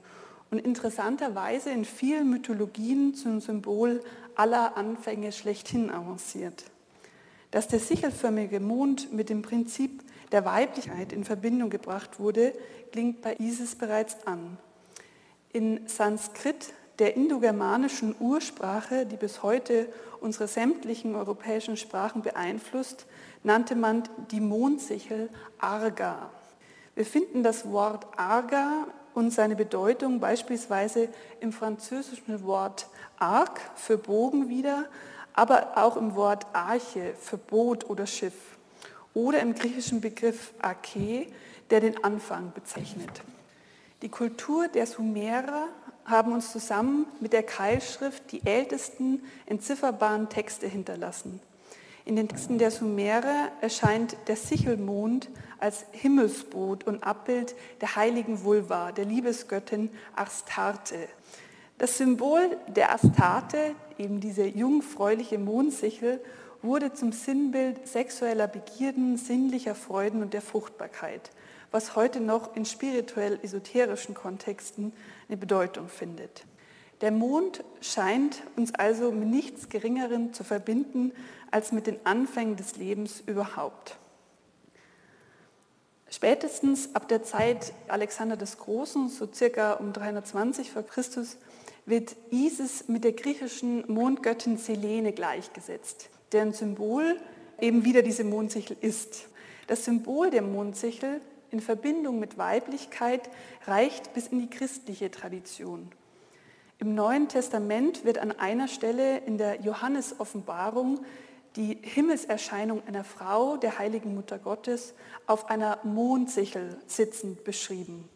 [0.51, 4.01] und interessanterweise in vielen Mythologien zum Symbol
[4.35, 6.65] aller Anfänge schlechthin avanciert.
[7.51, 12.53] Dass der sichelförmige Mond mit dem Prinzip der Weiblichkeit in Verbindung gebracht wurde,
[12.93, 14.59] klingt bei Isis bereits an.
[15.53, 19.89] In Sanskrit, der indogermanischen Ursprache, die bis heute
[20.21, 23.07] unsere sämtlichen europäischen Sprachen beeinflusst,
[23.43, 26.31] nannte man die Mondsichel Arga.
[26.95, 31.09] Wir finden das Wort Arga und seine Bedeutung beispielsweise
[31.41, 32.87] im französischen Wort
[33.19, 34.85] Arc für Bogen wieder,
[35.33, 38.59] aber auch im Wort Arche für Boot oder Schiff
[39.15, 41.29] oder im griechischen Begriff Arche,
[41.71, 43.23] der den Anfang bezeichnet.
[44.03, 45.69] Die Kultur der Sumerer
[46.11, 51.41] haben uns zusammen mit der Keilschrift die ältesten entzifferbaren Texte hinterlassen.
[52.05, 58.93] In den Texten der Sumerer erscheint der Sichelmond als Himmelsboot und Abbild der heiligen Vulva,
[58.93, 61.09] der Liebesgöttin Astarte.
[61.79, 66.21] Das Symbol der Astarte, eben diese jungfräuliche Mondsichel,
[66.63, 71.31] wurde zum Sinnbild sexueller Begierden, sinnlicher Freuden und der Fruchtbarkeit,
[71.71, 74.93] was heute noch in spirituell-esoterischen Kontexten
[75.29, 76.45] eine Bedeutung findet.
[77.01, 81.13] Der Mond scheint uns also mit nichts Geringerem zu verbinden
[81.51, 83.97] als mit den Anfängen des Lebens überhaupt.
[86.11, 91.39] Spätestens ab der Zeit Alexander des Großen, so circa um 320 vor Christus,
[91.87, 97.17] wird Isis mit der griechischen Mondgöttin Selene gleichgesetzt, deren Symbol
[97.61, 99.29] eben wieder diese Mondsichel ist.
[99.69, 103.31] Das Symbol der Mondsichel in Verbindung mit Weiblichkeit
[103.67, 105.91] reicht bis in die christliche Tradition.
[106.79, 111.01] Im Neuen Testament wird an einer Stelle in der Johannesoffenbarung
[111.57, 114.95] die Himmelserscheinung einer Frau, der heiligen Mutter Gottes,
[115.27, 118.09] auf einer Mondsichel sitzend beschrieben.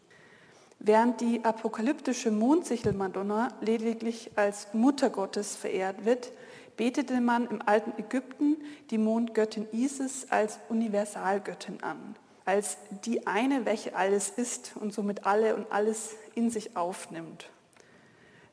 [0.79, 6.31] Während die apokalyptische Mondsichel-Madonna lediglich als Mutter Gottes verehrt wird,
[6.77, 8.57] betete man im alten Ägypten
[8.89, 12.15] die Mondgöttin Isis als Universalgöttin an,
[12.45, 17.49] als die eine, welche alles ist und somit alle und alles in sich aufnimmt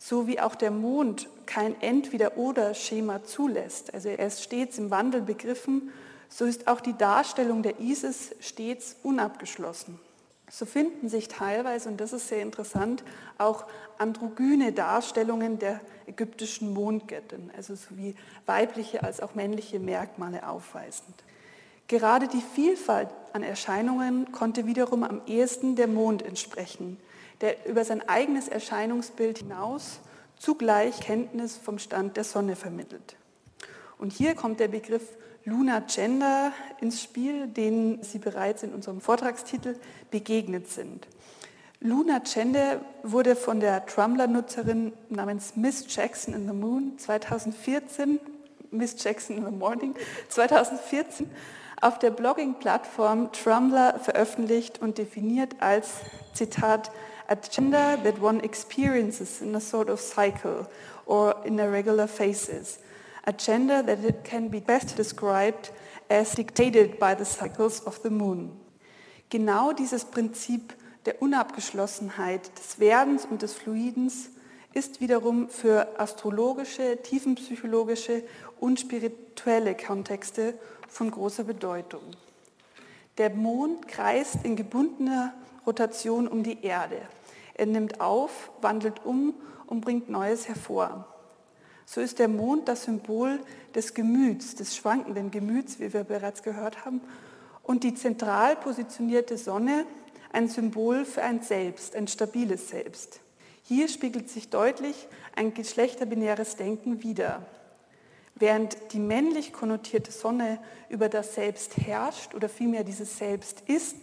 [0.03, 5.93] so wie auch der Mond kein Entweder-Oder-Schema zulässt, also er ist stets im Wandel begriffen,
[6.29, 10.01] so ist auch die Darstellung der Isis stets unabgeschlossen.
[10.51, 13.05] So finden sich teilweise, und das ist sehr interessant,
[13.39, 13.65] auch
[13.97, 21.15] androgyne Darstellungen der ägyptischen Mondgöttin, also sowie weibliche als auch männliche Merkmale aufweisend.
[21.89, 26.99] Gerade die Vielfalt an Erscheinungen konnte wiederum am ehesten der Mond entsprechen,
[27.41, 30.01] der über sein eigenes Erscheinungsbild hinaus
[30.39, 33.17] zugleich Kenntnis vom Stand der Sonne vermittelt.
[33.99, 35.03] Und hier kommt der Begriff
[35.45, 39.77] Luna Gender ins Spiel, den Sie bereits in unserem Vortragstitel
[40.11, 41.07] begegnet sind.
[41.81, 48.21] Luna Chende wurde von der Trumbler-Nutzerin namens Miss Jackson in the Moon 2014,
[48.71, 49.95] Miss Jackson in the Morning
[50.29, 51.29] 2014
[51.83, 55.97] auf der Blogging-Plattform Trumbler veröffentlicht und definiert als,
[56.33, 56.91] Zitat,
[57.29, 60.67] a gender that one experiences in a sort of cycle
[61.07, 62.79] or in a regular phases.
[63.25, 65.73] A gender that it can be best described
[66.09, 68.53] as dictated by the cycles of the moon.
[69.29, 74.31] Genau dieses Prinzip der Unabgeschlossenheit, des Werdens und des Fluidens
[74.73, 78.23] ist wiederum für astrologische, tiefenpsychologische
[78.61, 80.55] und spirituelle Kontexte
[80.93, 82.03] von großer Bedeutung.
[83.19, 85.35] Der Mond kreist in gebundener
[85.67, 87.01] Rotation um die Erde.
[87.55, 89.35] Er nimmt auf, wandelt um
[89.67, 91.07] und bringt Neues hervor.
[91.85, 93.41] So ist der Mond das Symbol
[93.75, 97.01] des Gemüts, des schwankenden Gemüts, wie wir bereits gehört haben,
[97.63, 99.87] und die zentral positionierte Sonne
[100.33, 103.21] ein Symbol für ein Selbst, ein stabiles Selbst.
[103.63, 107.47] Hier spiegelt sich deutlich ein geschlechterbinäres Denken wider.
[108.35, 113.97] Während die männlich konnotierte Sonne über das Selbst herrscht oder vielmehr dieses Selbst ist,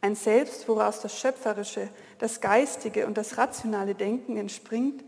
[0.00, 5.02] ein Selbst, woraus das Schöpferische, das Geistige und das rationale Denken entspringt,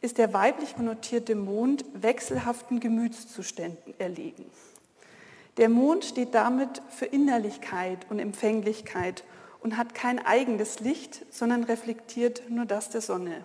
[0.00, 4.44] ist der weiblich konnotierte Mond wechselhaften Gemütszuständen erlegen.
[5.56, 9.24] Der Mond steht damit für Innerlichkeit und Empfänglichkeit
[9.60, 13.44] und hat kein eigenes Licht, sondern reflektiert nur das der Sonne.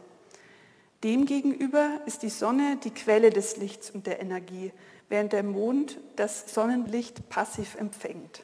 [1.04, 4.72] Demgegenüber ist die Sonne die Quelle des Lichts und der Energie,
[5.10, 8.44] während der Mond das Sonnenlicht passiv empfängt.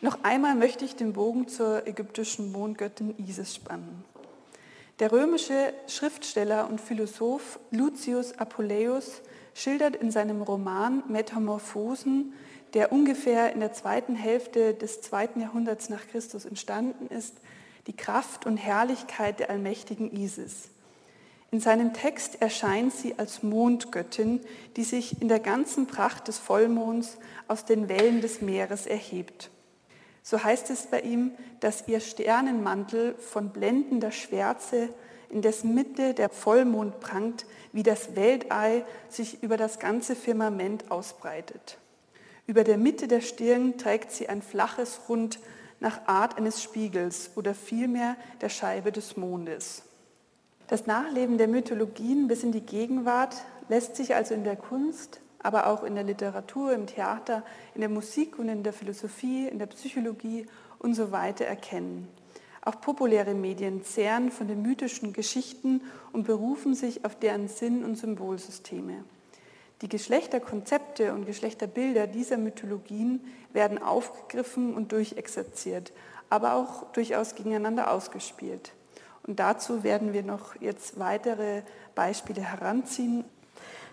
[0.00, 4.04] Noch einmal möchte ich den Bogen zur ägyptischen Mondgöttin Isis spannen.
[4.98, 9.22] Der römische Schriftsteller und Philosoph Lucius Apuleius
[9.54, 12.32] schildert in seinem Roman Metamorphosen
[12.74, 17.36] der ungefähr in der zweiten Hälfte des zweiten Jahrhunderts nach Christus entstanden ist,
[17.86, 20.68] die Kraft und Herrlichkeit der allmächtigen Isis.
[21.50, 24.40] In seinem Text erscheint sie als Mondgöttin,
[24.76, 29.50] die sich in der ganzen Pracht des Vollmonds aus den Wellen des Meeres erhebt.
[30.22, 34.88] So heißt es bei ihm, dass ihr Sternenmantel von blendender Schwärze,
[35.28, 41.78] in dessen Mitte der Vollmond prangt, wie das Weltei sich über das ganze Firmament ausbreitet.
[42.46, 45.38] Über der Mitte der Stirn trägt sie ein flaches Rund
[45.82, 49.82] nach Art eines Spiegels oder vielmehr der Scheibe des Mondes.
[50.68, 53.34] Das Nachleben der Mythologien bis in die Gegenwart
[53.68, 57.42] lässt sich also in der Kunst, aber auch in der Literatur, im Theater,
[57.74, 60.46] in der Musik und in der Philosophie, in der Psychologie
[60.78, 62.08] und so weiter erkennen.
[62.64, 67.96] Auch populäre Medien zehren von den mythischen Geschichten und berufen sich auf deren Sinn- und
[67.96, 69.04] Symbolsysteme.
[69.82, 73.20] Die Geschlechterkonzepte und Geschlechterbilder dieser Mythologien
[73.52, 75.92] werden aufgegriffen und durchexerziert,
[76.30, 78.72] aber auch durchaus gegeneinander ausgespielt.
[79.26, 81.62] Und dazu werden wir noch jetzt weitere
[81.96, 83.24] Beispiele heranziehen.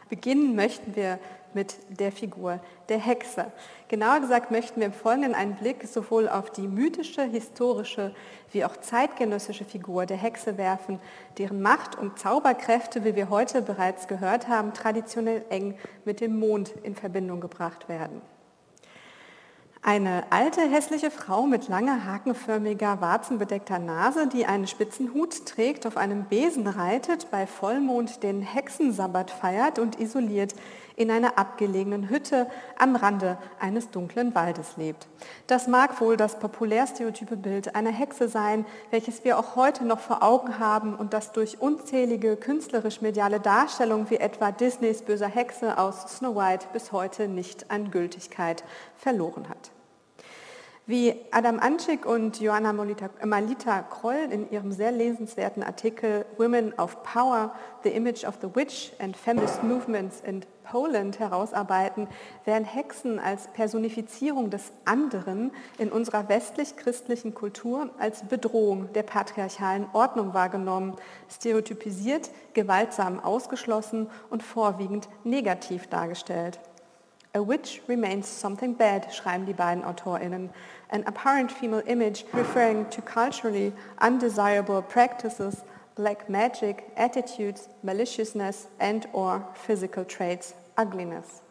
[0.10, 1.20] Beginnen möchten wir
[1.54, 2.60] mit der Figur
[2.90, 3.52] der Hexe.
[3.88, 8.14] Genauer gesagt möchten wir im Folgenden einen Blick sowohl auf die mythische, historische
[8.52, 11.00] wie auch zeitgenössische Figur der Hexe werfen,
[11.38, 16.74] deren Macht und Zauberkräfte, wie wir heute bereits gehört haben, traditionell eng mit dem Mond
[16.84, 18.22] in Verbindung gebracht werden.
[19.82, 25.96] Eine alte, hässliche Frau mit langer, hakenförmiger, warzenbedeckter Nase, die einen spitzen Hut trägt, auf
[25.96, 30.54] einem Besen reitet, bei Vollmond den Hexensabbat feiert und isoliert
[31.00, 32.46] in einer abgelegenen Hütte
[32.78, 35.08] am Rande eines dunklen Waldes lebt.
[35.48, 40.22] Das mag wohl das populärstereotype Bild einer Hexe sein, welches wir auch heute noch vor
[40.22, 46.36] Augen haben und das durch unzählige künstlerisch-mediale Darstellungen wie etwa Disneys böser Hexe aus Snow
[46.36, 48.66] White bis heute nicht an Gültigkeit
[48.98, 49.72] verloren hat.
[50.90, 57.54] Wie Adam Anschik und Joanna Malita Kroll in ihrem sehr lesenswerten Artikel Women of Power,
[57.84, 62.08] The Image of the Witch and Feminist Movements in Poland herausarbeiten,
[62.44, 70.34] werden Hexen als Personifizierung des anderen in unserer westlich-christlichen Kultur als Bedrohung der patriarchalen Ordnung
[70.34, 70.96] wahrgenommen,
[71.30, 76.60] stereotypisiert, gewaltsam ausgeschlossen und vorwiegend negativ dargestellt.
[77.36, 80.50] A witch remains something bad, schreiben die beiden AutorInnen.
[80.90, 85.64] An apparent female image referring to culturally undesirable practices
[85.96, 91.44] like magic, attitudes, maliciousness and or physical traits, ugliness.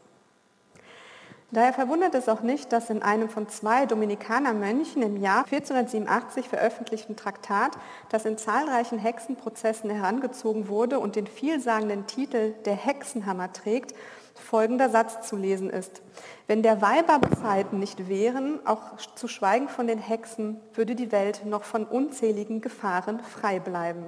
[1.50, 7.16] Daher verwundert es auch nicht, dass in einem von zwei Dominikanermönchen im Jahr 1487 veröffentlichten
[7.16, 7.78] Traktat,
[8.10, 13.94] das in zahlreichen Hexenprozessen herangezogen wurde und den vielsagenden Titel Der Hexenhammer trägt,
[14.38, 16.02] folgender Satz zu lesen ist.
[16.46, 21.44] Wenn der Weiber Zeiten nicht wären, auch zu schweigen von den Hexen, würde die Welt
[21.44, 24.06] noch von unzähligen Gefahren frei bleiben.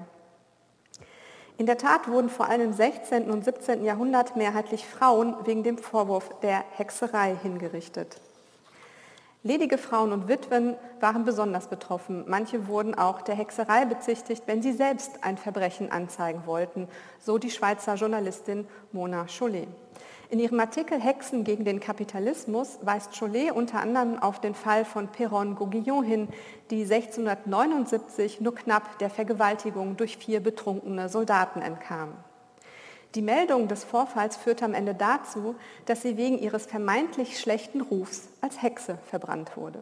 [1.58, 3.30] In der Tat wurden vor allem im 16.
[3.30, 3.84] und 17.
[3.84, 8.18] Jahrhundert mehrheitlich Frauen wegen dem Vorwurf der Hexerei hingerichtet.
[9.42, 12.24] Ledige Frauen und Witwen waren besonders betroffen.
[12.28, 16.88] Manche wurden auch der Hexerei bezichtigt, wenn sie selbst ein Verbrechen anzeigen wollten,
[17.18, 19.68] so die Schweizer Journalistin Mona Chollet.
[20.30, 25.08] In ihrem Artikel Hexen gegen den Kapitalismus weist Chollet unter anderem auf den Fall von
[25.08, 26.28] Perron Gogillon hin,
[26.70, 32.14] die 1679 nur knapp der Vergewaltigung durch vier betrunkene Soldaten entkam.
[33.16, 38.28] Die Meldung des Vorfalls führte am Ende dazu, dass sie wegen ihres vermeintlich schlechten Rufs
[38.40, 39.80] als Hexe verbrannt wurde.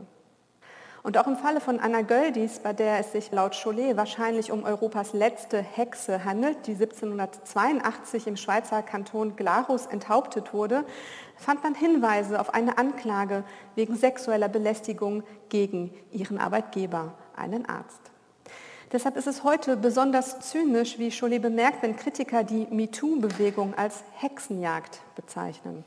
[1.02, 4.64] Und auch im Falle von Anna Göldis, bei der es sich laut Chollet wahrscheinlich um
[4.64, 10.84] Europas letzte Hexe handelt, die 1782 im Schweizer Kanton Glarus enthauptet wurde,
[11.36, 13.44] fand man Hinweise auf eine Anklage
[13.76, 18.00] wegen sexueller Belästigung gegen ihren Arbeitgeber, einen Arzt.
[18.90, 25.00] Deshalb ist es heute besonders zynisch, wie Chollet bemerkt, wenn Kritiker die MeToo-Bewegung als Hexenjagd
[25.14, 25.84] bezeichnen.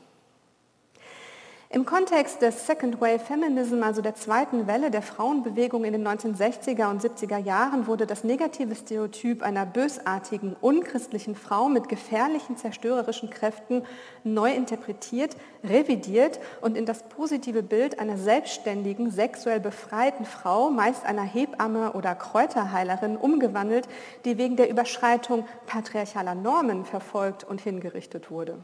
[1.74, 6.90] Im Kontext des Second Wave Feminism, also der zweiten Welle der Frauenbewegung in den 1960er
[6.90, 13.84] und 70er Jahren, wurde das negative Stereotyp einer bösartigen, unchristlichen Frau mit gefährlichen, zerstörerischen Kräften
[14.22, 21.22] neu interpretiert, revidiert und in das positive Bild einer selbstständigen, sexuell befreiten Frau, meist einer
[21.22, 23.88] Hebamme oder Kräuterheilerin, umgewandelt,
[24.26, 28.58] die wegen der Überschreitung patriarchaler Normen verfolgt und hingerichtet wurde.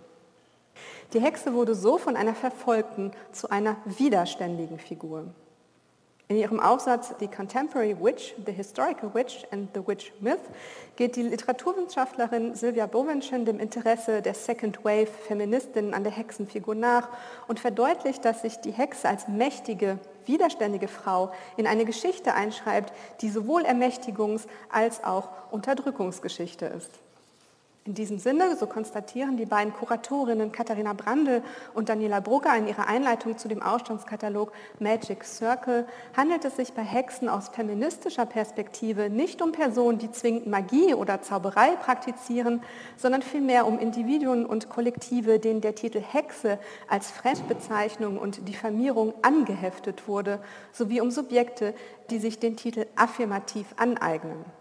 [1.15, 5.25] Die Hexe wurde so von einer Verfolgten zu einer widerständigen Figur.
[6.31, 10.43] In ihrem Aufsatz The Contemporary Witch, The Historical Witch and the Witch Myth
[10.97, 17.09] geht die Literaturwissenschaftlerin Sylvia Bovenschen dem Interesse der Second Wave Feministinnen an der Hexenfigur nach
[17.47, 22.93] und verdeutlicht, dass sich die Hexe als mächtige, widerständige Frau in eine Geschichte einschreibt,
[23.23, 26.91] die sowohl Ermächtigungs- als auch Unterdrückungsgeschichte ist.
[27.89, 32.87] In diesem Sinne, so konstatieren die beiden Kuratorinnen Katharina Brandl und Daniela Brugger in ihrer
[32.87, 39.41] Einleitung zu dem Ausstellungskatalog Magic Circle, handelt es sich bei Hexen aus feministischer Perspektive nicht
[39.41, 42.61] um Personen, die zwingend Magie oder Zauberei praktizieren,
[42.99, 46.59] sondern vielmehr um Individuen und Kollektive, denen der Titel Hexe
[46.91, 50.41] als Fremdbezeichnung und Diffamierung angeheftet wurde,
[50.73, 51.73] sowie um Subjekte,
[52.11, 54.58] die sich den Titel affirmativ aneignen.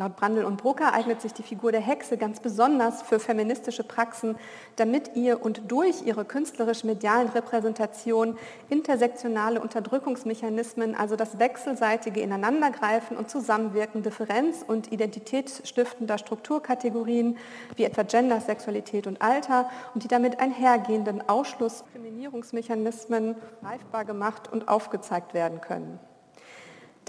[0.00, 4.36] Laut Brandl und Brucker eignet sich die Figur der Hexe ganz besonders für feministische Praxen,
[4.76, 8.38] damit ihr und durch ihre künstlerisch-medialen Repräsentation
[8.70, 17.36] intersektionale Unterdrückungsmechanismen, also das wechselseitige Ineinandergreifen und Zusammenwirken Differenz- und identitätsstiftender Strukturkategorien
[17.76, 25.34] wie etwa Gender, Sexualität und Alter und die damit einhergehenden Ausschlussdiskriminierungsmechanismen greifbar gemacht und aufgezeigt
[25.34, 25.98] werden können.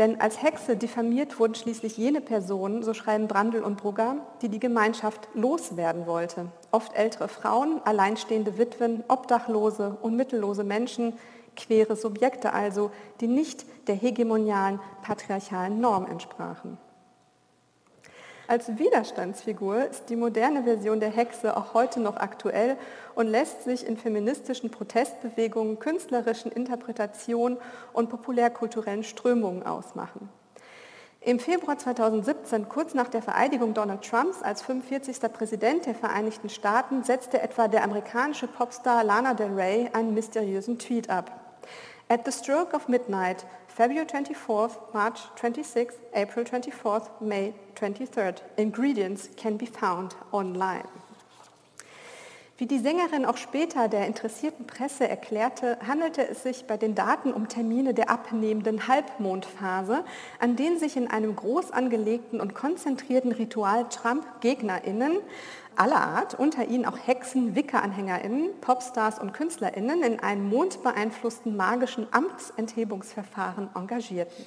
[0.01, 4.57] Denn als Hexe diffamiert wurden schließlich jene Personen, so schreiben Brandl und Brugger, die die
[4.57, 6.47] Gemeinschaft loswerden wollte.
[6.71, 11.13] Oft ältere Frauen, alleinstehende Witwen, Obdachlose und mittellose Menschen,
[11.55, 16.79] quere Subjekte also, die nicht der hegemonialen patriarchalen Norm entsprachen.
[18.51, 22.75] Als Widerstandsfigur ist die moderne Version der Hexe auch heute noch aktuell
[23.15, 27.57] und lässt sich in feministischen Protestbewegungen, künstlerischen Interpretationen
[27.93, 30.27] und populärkulturellen Strömungen ausmachen.
[31.21, 35.21] Im Februar 2017, kurz nach der Vereidigung Donald Trumps als 45.
[35.31, 41.09] Präsident der Vereinigten Staaten, setzte etwa der amerikanische Popstar Lana Del Rey einen mysteriösen Tweet
[41.09, 41.31] ab.
[42.09, 48.41] At the stroke of midnight, February 24th, March 26th, April 24th, May 23rd.
[48.57, 50.83] Ingredients can be found online.
[52.57, 57.33] Wie die Sängerin auch später der interessierten Presse erklärte, handelte es sich bei den Daten
[57.33, 60.03] um Termine der abnehmenden Halbmondphase,
[60.39, 65.17] an denen sich in einem groß angelegten und konzentrierten Ritual Trump-GegnerInnen
[65.81, 73.69] aller Art, unter ihnen auch Hexen, Wicca-AnhängerInnen, Popstars und KünstlerInnen in einem mondbeeinflussten magischen Amtsenthebungsverfahren
[73.73, 74.45] engagierten.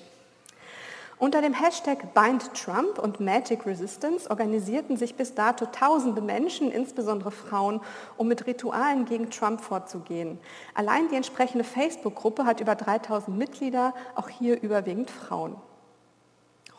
[1.18, 7.32] Unter dem Hashtag Bind Trump und Magic Resistance organisierten sich bis dato tausende Menschen, insbesondere
[7.32, 7.80] Frauen,
[8.16, 10.38] um mit Ritualen gegen Trump vorzugehen.
[10.74, 15.56] Allein die entsprechende Facebook-Gruppe hat über 3000 Mitglieder, auch hier überwiegend Frauen.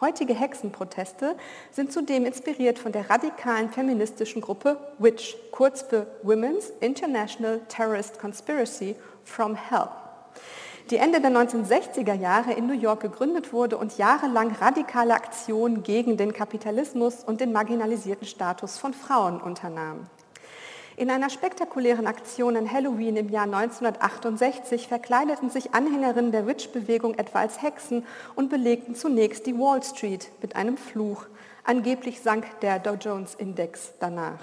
[0.01, 1.37] Heutige Hexenproteste
[1.71, 8.97] sind zudem inspiriert von der radikalen feministischen Gruppe WITCH, kurz für Women's International Terrorist Conspiracy
[9.23, 9.87] from Hell,
[10.89, 16.17] die Ende der 1960er Jahre in New York gegründet wurde und jahrelang radikale Aktionen gegen
[16.17, 20.07] den Kapitalismus und den marginalisierten Status von Frauen unternahm.
[20.97, 27.39] In einer spektakulären Aktion an Halloween im Jahr 1968 verkleideten sich Anhängerinnen der Witch-Bewegung etwa
[27.39, 31.25] als Hexen und belegten zunächst die Wall Street mit einem Fluch.
[31.65, 34.39] Angeblich sank der Dow Jones Index danach.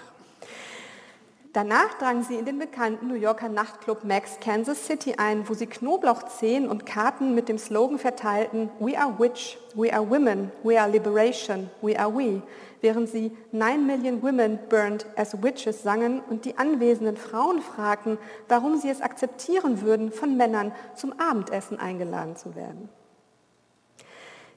[1.54, 5.66] Danach drangen sie in den bekannten New Yorker Nachtclub Max Kansas City ein, wo sie
[5.66, 10.90] Knoblauchzehen und Karten mit dem Slogan verteilten We are Witch, We are Women, We are
[10.90, 12.42] Liberation, We are We,
[12.82, 18.18] während sie Nine Million Women Burned as Witches sangen und die anwesenden Frauen fragten,
[18.48, 22.90] warum sie es akzeptieren würden, von Männern zum Abendessen eingeladen zu werden.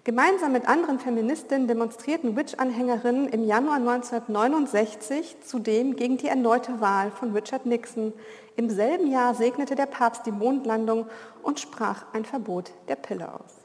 [0.06, 7.34] Gemeinsam mit anderen Feministinnen demonstrierten Witch-Anhängerinnen im Januar 1969 zudem gegen die erneute Wahl von
[7.34, 8.14] Richard Nixon.
[8.56, 11.08] Im selben Jahr segnete der Papst die Mondlandung
[11.42, 13.65] und sprach ein Verbot der Pille aus.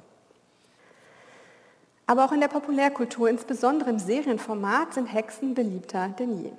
[2.11, 6.51] Aber auch in der Populärkultur, insbesondere im Serienformat, sind Hexen beliebter denn je.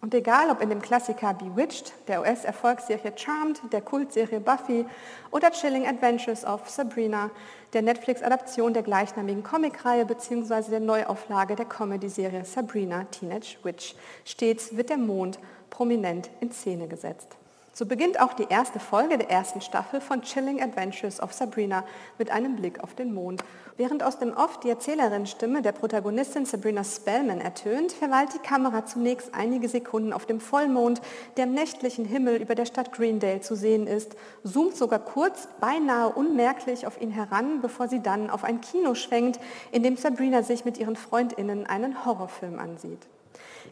[0.00, 4.86] Und egal ob in dem Klassiker Bewitched, der US-Erfolgsserie Charmed, der Kultserie Buffy
[5.32, 7.30] oder Chilling Adventures of Sabrina,
[7.72, 10.70] der Netflix-Adaption der gleichnamigen Comicreihe bzw.
[10.70, 15.40] der Neuauflage der Comedy-Serie Sabrina Teenage Witch, stets wird der Mond
[15.70, 17.39] prominent in Szene gesetzt.
[17.72, 21.84] So beginnt auch die erste Folge der ersten Staffel von Chilling Adventures of Sabrina
[22.18, 23.44] mit einem Blick auf den Mond.
[23.76, 29.34] Während aus dem Off die Erzählerin-Stimme der Protagonistin Sabrina Spellman ertönt, verweilt die Kamera zunächst
[29.34, 31.00] einige Sekunden auf dem Vollmond,
[31.36, 36.10] der im nächtlichen Himmel über der Stadt Greendale zu sehen ist, zoomt sogar kurz, beinahe
[36.10, 39.40] unmerklich auf ihn heran, bevor sie dann auf ein Kino schwenkt,
[39.70, 43.06] in dem Sabrina sich mit ihren Freundinnen einen Horrorfilm ansieht.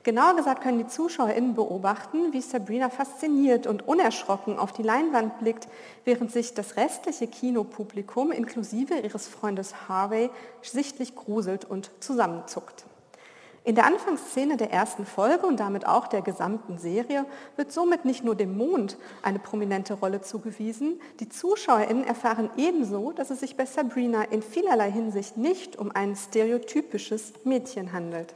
[0.05, 5.69] Genauer gesagt können die ZuschauerInnen beobachten, wie Sabrina fasziniert und unerschrocken auf die Leinwand blickt,
[6.05, 10.31] während sich das restliche Kinopublikum inklusive ihres Freundes Harvey
[10.63, 12.87] sichtlich gruselt und zusammenzuckt.
[13.65, 17.27] In der Anfangsszene der ersten Folge und damit auch der gesamten Serie
[17.57, 23.29] wird somit nicht nur dem Mond eine prominente Rolle zugewiesen, die ZuschauerInnen erfahren ebenso, dass
[23.29, 28.35] es sich bei Sabrina in vielerlei Hinsicht nicht um ein stereotypisches Mädchen handelt.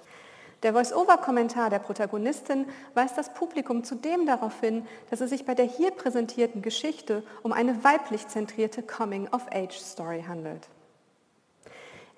[0.62, 5.64] Der Voice-Over-Kommentar der Protagonistin weist das Publikum zudem darauf hin, dass es sich bei der
[5.64, 10.68] hier präsentierten Geschichte um eine weiblich zentrierte Coming-of-Age-Story handelt.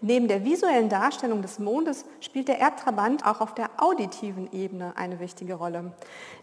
[0.07, 5.19] Neben der visuellen Darstellung des Mondes spielt der Erdtrabant auch auf der auditiven Ebene eine
[5.19, 5.95] wichtige Rolle.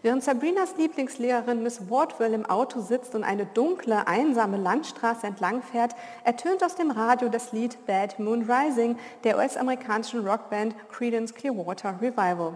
[0.02, 5.94] Während Sabrinas Lieblingslehrerin Miss Wardwell im Auto sitzt und eine dunkle, einsame Landstraße entlangfährt,
[6.24, 12.54] ertönt aus dem Radio das Lied Bad Moon Rising der US-amerikanischen Rockband Creedence Clearwater Revival.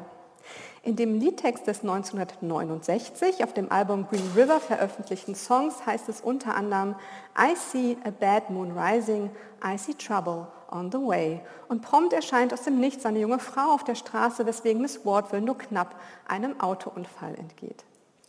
[0.87, 6.55] In dem Liedtext des 1969 auf dem Album Green River veröffentlichten Songs heißt es unter
[6.55, 6.95] anderem
[7.37, 9.31] I see a bad moon rising,
[9.65, 11.41] I see trouble on the way.
[11.67, 15.43] Und prompt erscheint aus dem Nichts eine junge Frau auf der Straße, weswegen Miss Wardville
[15.43, 15.97] nur knapp
[16.29, 17.85] einem Autounfall entgeht.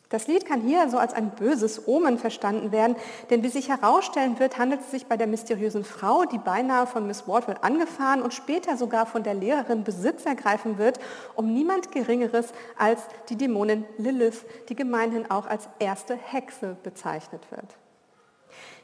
[0.09, 2.95] Das Lied kann hier also als ein böses Omen verstanden werden,
[3.29, 7.07] denn wie sich herausstellen wird, handelt es sich bei der mysteriösen Frau, die beinahe von
[7.07, 10.99] Miss Wardwell angefahren und später sogar von der Lehrerin Besitz ergreifen wird,
[11.35, 17.75] um niemand Geringeres als die Dämonin Lilith, die gemeinhin auch als erste Hexe bezeichnet wird.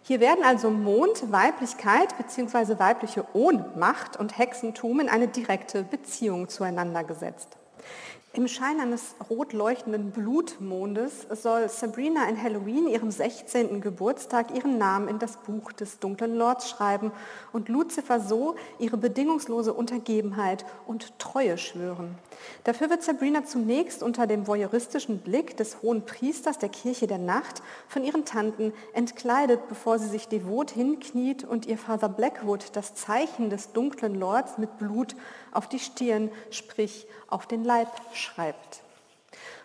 [0.05, 2.77] Hier werden also Mond, Weiblichkeit bzw.
[2.77, 7.57] weibliche Ohnmacht und Hexentum in eine direkte Beziehung zueinander gesetzt.
[8.35, 13.79] Im Schein eines rot leuchtenden Blutmondes soll Sabrina in Halloween, ihrem 16.
[13.79, 17.11] Geburtstag, ihren Namen in das Buch des dunklen Lords schreiben
[17.51, 22.15] und Luzifer so ihre bedingungslose Untergebenheit und Treue schwören.
[22.63, 27.61] Dafür wird Sabrina zunächst unter dem voyeuristischen Blick des hohen Priesters der Kirche der Nacht
[27.87, 33.49] von ihren Tanten entkleidet, bevor sie sich devot hinkniet und ihr Father Blackwood das Zeichen
[33.49, 35.15] des dunklen Lords mit Blut
[35.51, 38.83] auf die Stirn, sprich auf den Leib schreibt.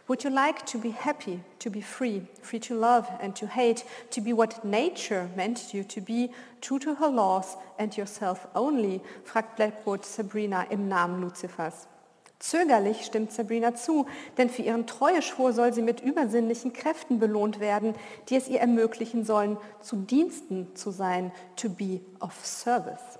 [0.09, 3.85] Would you like to be happy, to be free, free to love and to hate,
[4.11, 6.31] to be what nature meant you to be,
[6.63, 9.03] true to her laws and yourself only?
[9.25, 11.87] fragt Blackwood Sabrina im Namen Luzifers.
[12.39, 17.95] Zögerlich stimmt Sabrina zu, denn für ihren Treueschwur soll sie mit übersinnlichen Kräften belohnt werden,
[18.29, 23.18] die es ihr ermöglichen sollen, zu Diensten zu sein, to be of service.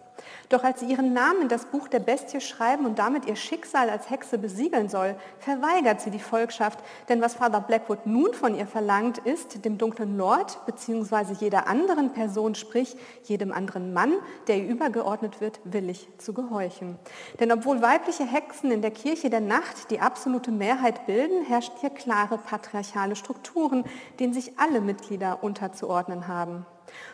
[0.49, 3.91] Doch als sie ihren Namen in das Buch der Bestie schreiben und damit ihr Schicksal
[3.91, 8.67] als Hexe besiegeln soll, verweigert sie die Volkschaft, denn was Father Blackwood nun von ihr
[8.67, 11.35] verlangt, ist, dem dunklen Lord bzw.
[11.39, 14.13] jeder anderen Person, sprich jedem anderen Mann,
[14.47, 16.99] der ihr übergeordnet wird, willig zu gehorchen.
[17.41, 21.91] Denn obwohl weibliche Hexen in der Kirche der Nacht die absolute Mehrheit bilden, herrschen hier
[21.91, 23.85] klare patriarchale Strukturen,
[24.19, 26.67] denen sich alle Mitglieder unterzuordnen haben.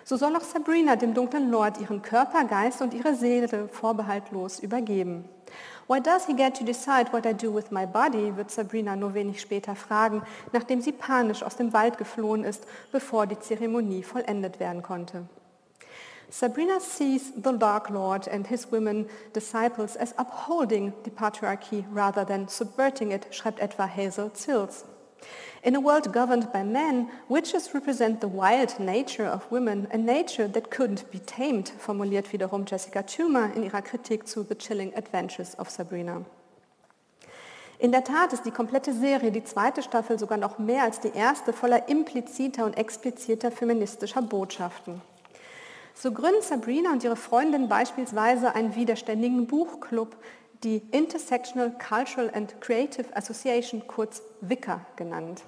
[0.04, 5.24] So soll auch Sabrina dem dunklen Lord ihren Körper, Geist und ihre Seele vorbehaltlos übergeben.
[5.86, 8.36] Why does he get to decide what I do with my body?
[8.36, 10.22] wird Sabrina nur wenig später fragen,
[10.52, 15.26] nachdem sie panisch aus dem Wald geflohen ist, bevor die Zeremonie vollendet werden konnte.
[16.30, 22.48] Sabrina sees the Dark Lord and his women disciples as upholding the patriarchy rather than
[22.48, 24.84] subverting it, schreibt etwa Hazel Zills.
[25.62, 30.46] In a world governed by men, witches represent the wild nature of women, a nature
[30.48, 35.58] that couldn't be tamed, formuliert wiederum Jessica Toomer in ihrer Kritik zu The Chilling Adventures
[35.58, 36.24] of Sabrina.
[37.78, 41.12] In der Tat ist die komplette Serie, die zweite Staffel, sogar noch mehr als die
[41.14, 45.00] erste, voller impliziter und expliziter feministischer Botschaften.
[45.94, 50.16] So gründen Sabrina und ihre Freundin beispielsweise einen widerständigen Buchclub,
[50.64, 55.42] die Intersectional Cultural and Creative Association, kurz WICA genannt.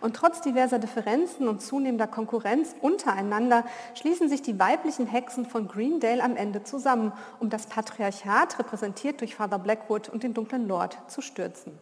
[0.00, 3.64] Und trotz diverser Differenzen und zunehmender Konkurrenz untereinander
[3.94, 9.34] schließen sich die weiblichen Hexen von Greendale am Ende zusammen, um das Patriarchat, repräsentiert durch
[9.34, 11.78] Father Blackwood und den dunklen Lord, zu stürzen.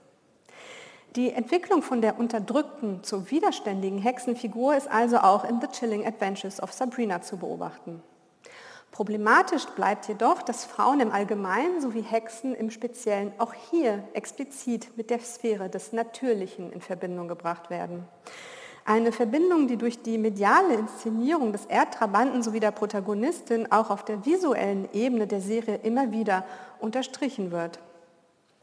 [1.16, 6.62] Die Entwicklung von der unterdrückten zur widerständigen Hexenfigur ist also auch in The Chilling Adventures
[6.62, 8.03] of Sabrina zu beobachten.
[8.97, 15.11] Problematisch bleibt jedoch, dass Frauen im Allgemeinen sowie Hexen im Speziellen auch hier explizit mit
[15.11, 18.09] der Sphäre des Natürlichen in Verbindung gebracht werden.
[18.86, 24.24] Eine Verbindung, die durch die mediale Inszenierung des Erdtrabanten sowie der Protagonistin auch auf der
[24.24, 26.47] visuellen Ebene der Serie immer wieder
[26.80, 27.78] unterstrichen wird.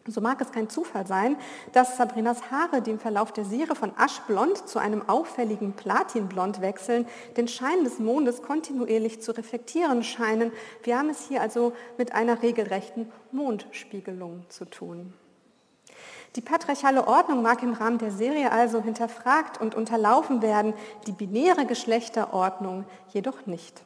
[0.05, 1.37] So mag es kein Zufall sein,
[1.71, 7.07] dass Sabrinas Haare, die im Verlauf der Serie von aschblond zu einem auffälligen Platinblond wechseln,
[7.37, 10.51] den Schein des Mondes kontinuierlich zu reflektieren scheinen.
[10.83, 15.13] Wir haben es hier also mit einer regelrechten Mondspiegelung zu tun.
[16.35, 20.73] Die patriarchale Ordnung mag im Rahmen der Serie also hinterfragt und unterlaufen werden,
[21.07, 23.83] die binäre Geschlechterordnung jedoch nicht.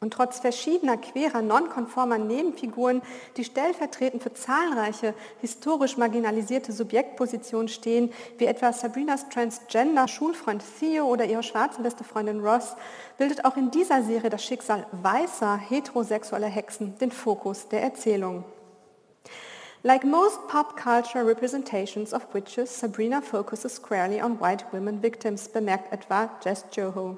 [0.00, 3.02] Und trotz verschiedener querer, nonkonformer Nebenfiguren,
[3.36, 11.24] die stellvertretend für zahlreiche historisch marginalisierte Subjektpositionen stehen, wie etwa Sabrinas Transgender Schulfreund Theo oder
[11.24, 12.76] ihre schwarze beste Freundin Ross,
[13.16, 18.44] bildet auch in dieser Serie das Schicksal weißer, heterosexueller Hexen den Fokus der Erzählung.
[19.82, 25.92] Like most pop culture representations of witches, Sabrina focuses squarely on white women victims, bemerkt
[25.92, 27.16] etwa Jess Joho.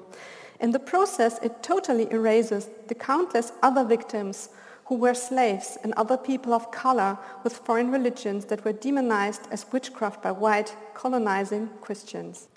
[0.61, 4.49] In the process, it totally erases the countless other victims
[4.85, 9.65] who were slaves and other people of color with foreign religions that were demonized as
[9.73, 12.47] witchcraft by white colonizing Christians.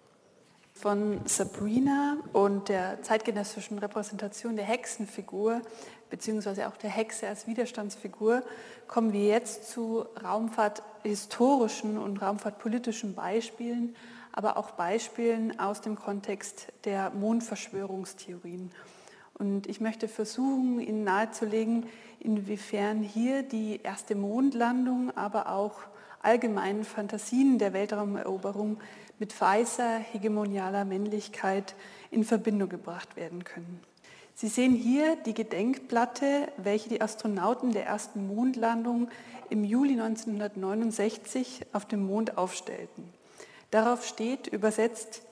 [0.75, 5.63] Von Sabrina und der zeitgenössischen Repräsentation der Hexenfigur
[6.11, 8.43] beziehungsweise auch der Hexe als Widerstandsfigur
[8.87, 13.97] kommen wir jetzt zu raumfahrthistorischen und raumfahrtpolitischen Beispielen
[14.35, 18.73] aber auch Beispielen aus dem Kontext der Mondverschwörungstheorien.
[19.35, 21.87] Und ich möchte versuchen, Ihnen nahezulegen,
[22.19, 25.75] inwiefern hier die erste Mondlandung, aber auch
[26.21, 28.79] allgemeinen Fantasien der Weltraumeroberung
[29.21, 31.77] mit weißer hegemonialer Männlichkeit
[32.11, 33.81] in Verbindung gebracht werden können.
[34.35, 39.09] Sie sehen hier die Gedenkplatte, welche die Astronauten der ersten Mondlandung
[39.49, 43.14] im Juli 1969 auf dem Mond aufstellten.
[43.75, 45.23] Darauf steht übersetzt,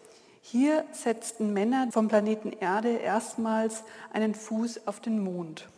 [0.40, 5.68] hier setzten Männer vom Planeten Erde erstmals einen Fuß auf den Mond.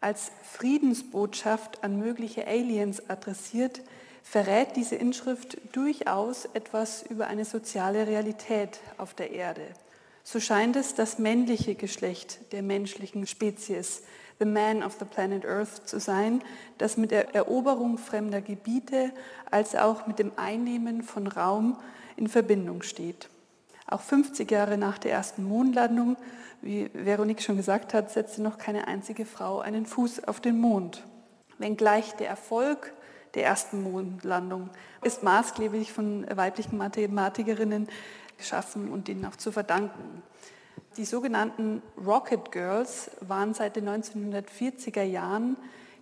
[0.00, 3.82] Als Friedensbotschaft an mögliche Aliens adressiert,
[4.24, 9.68] verrät diese Inschrift durchaus etwas über eine soziale Realität auf der Erde.
[10.24, 14.02] So scheint es das männliche Geschlecht der menschlichen Spezies,
[14.40, 16.42] the man of the planet Earth zu sein,
[16.76, 19.12] das mit der Eroberung fremder Gebiete
[19.48, 21.76] als auch mit dem Einnehmen von Raum
[22.20, 23.28] in Verbindung steht.
[23.86, 26.16] Auch 50 Jahre nach der ersten Mondlandung,
[26.62, 31.02] wie Veronique schon gesagt hat, setzte noch keine einzige Frau einen Fuß auf den Mond.
[31.58, 32.92] Wenngleich der Erfolg
[33.34, 34.70] der ersten Mondlandung
[35.02, 37.88] ist maßgeblich von weiblichen Mathematikerinnen
[38.36, 40.22] geschaffen und ihnen auch zu verdanken.
[40.96, 45.56] Die sogenannten Rocket Girls waren seit den 1940er Jahren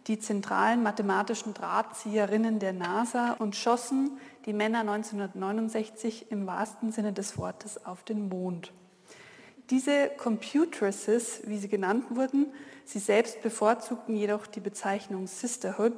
[0.07, 7.37] die zentralen mathematischen Drahtzieherinnen der NASA und schossen die Männer 1969 im wahrsten Sinne des
[7.37, 8.73] Wortes auf den Mond.
[9.71, 12.47] Diese Computeresses, wie sie genannt wurden,
[12.87, 15.93] sie selbst bevorzugten jedoch die Bezeichnung Sisterhood,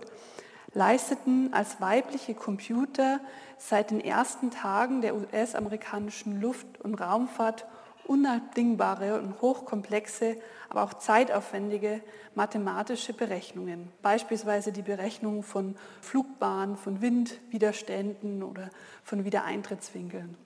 [0.75, 3.21] leisteten als weibliche Computer
[3.59, 7.67] seit den ersten Tagen der US-amerikanischen Luft- und Raumfahrt
[8.07, 10.37] unabdingbare und hochkomplexe,
[10.69, 12.01] aber auch zeitaufwendige
[12.35, 13.91] mathematische Berechnungen.
[14.03, 18.71] Beispielsweise die Berechnung von Flugbahnen, von Windwiderständen oder
[19.03, 20.37] von Wiedereintrittswinkeln.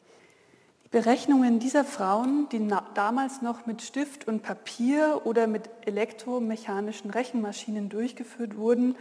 [0.85, 7.89] Die Berechnungen dieser Frauen, die damals noch mit Stift und Papier oder mit elektromechanischen Rechenmaschinen
[7.89, 8.97] durchgeführt wurden,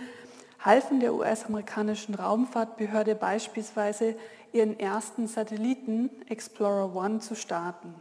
[0.59, 4.15] halfen der US-amerikanischen Raumfahrtbehörde beispielsweise,
[4.53, 7.93] ihren ersten Satelliten Explorer One zu starten.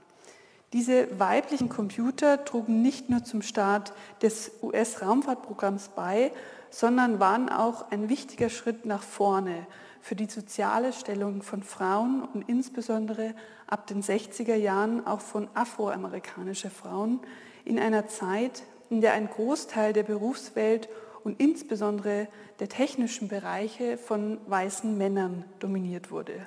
[0.72, 3.92] Diese weiblichen Computer trugen nicht nur zum Start
[4.22, 6.32] des US-Raumfahrtprogramms bei,
[6.70, 9.66] sondern waren auch ein wichtiger Schritt nach vorne
[10.00, 13.34] für die soziale Stellung von Frauen und insbesondere
[13.66, 17.20] ab den 60er Jahren auch von afroamerikanischer Frauen
[17.64, 20.88] in einer Zeit, in der ein Großteil der Berufswelt
[21.22, 22.26] und insbesondere
[22.58, 26.46] der technischen Bereiche von weißen Männern dominiert wurde.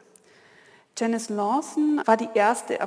[0.97, 2.79] Janice Lawson war die erste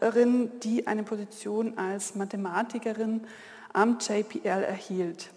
[0.00, 3.22] Afroamerikanerin, die eine Position als Mathematikerin
[3.72, 5.30] am JPL erhielt.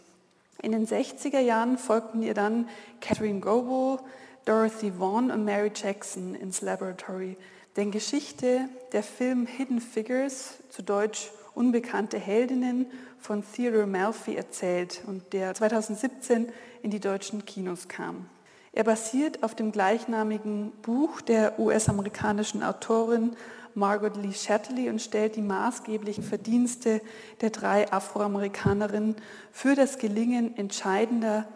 [0.61, 2.70] In den 60er Jahren folgten ihr dann
[3.01, 3.99] Catherine Goebel,
[4.45, 7.38] Dorothy Vaughan und Mary Jackson ins Laboratory,
[7.76, 12.88] denn Geschichte der Film Hidden Figures, zu Deutsch Unbekannte Heldinnen,
[13.20, 16.51] von Theodore Melfi erzählt und der 2017
[16.82, 18.26] in die deutschen Kinos kam.
[18.74, 23.36] Er basiert auf dem gleichnamigen Buch der US-amerikanischen Autorin
[23.76, 27.01] Margaret Lee Shetterly und stellt die maßgeblichen Verdienste
[27.41, 29.15] der drei Afroamerikanerinnen
[29.51, 31.47] für das Gelingen entscheidender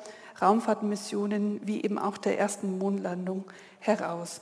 [0.42, 3.46] Raumfahrtmissionen wie eben auch der ersten Mondlandung
[3.80, 4.42] heraus.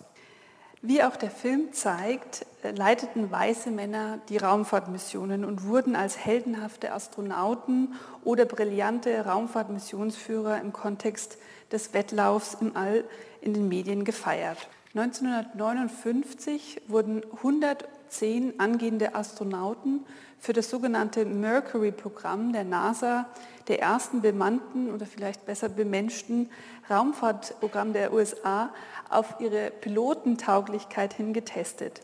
[0.82, 7.96] Wie auch der Film zeigt, leiteten weiße Männer die Raumfahrtmissionen und wurden als heldenhafte Astronauten
[8.24, 11.38] oder brillante Raumfahrtmissionsführer im Kontext
[11.72, 13.04] des Wettlaufs im All
[13.42, 14.68] in den Medien gefeiert.
[14.96, 20.06] 1959 wurden 110 angehende Astronauten
[20.40, 23.28] für das sogenannte Mercury-Programm der NASA,
[23.68, 26.50] der ersten bemannten oder vielleicht besser bemenschten
[26.90, 28.70] Raumfahrtprogramm der USA,
[29.10, 32.02] auf ihre Pilotentauglichkeit hin getestet.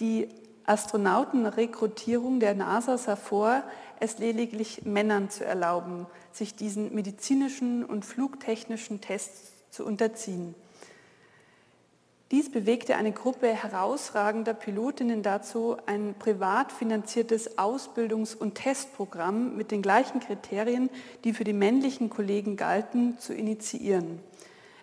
[0.00, 0.26] Die
[0.66, 3.62] Astronautenrekrutierung der NASA sah vor,
[4.00, 10.56] es lediglich Männern zu erlauben, sich diesen medizinischen und flugtechnischen Tests zu unterziehen.
[12.30, 19.82] Dies bewegte eine Gruppe herausragender Pilotinnen dazu, ein privat finanziertes Ausbildungs- und Testprogramm mit den
[19.82, 20.90] gleichen Kriterien,
[21.24, 24.20] die für die männlichen Kollegen galten, zu initiieren,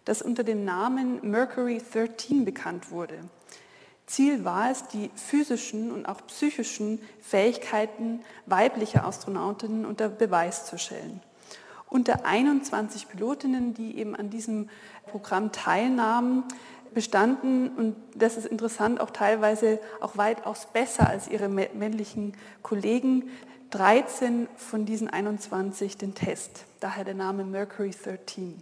[0.03, 3.17] das unter dem Namen Mercury 13 bekannt wurde.
[4.07, 11.21] Ziel war es, die physischen und auch psychischen Fähigkeiten weiblicher Astronautinnen unter Beweis zu stellen.
[11.89, 14.69] Unter 21 Pilotinnen, die eben an diesem
[15.05, 16.43] Programm teilnahmen,
[16.93, 23.29] bestanden, und das ist interessant, auch teilweise auch weitaus besser als ihre männlichen Kollegen,
[23.71, 28.61] 13 von diesen 21 den Test, daher der Name Mercury 13.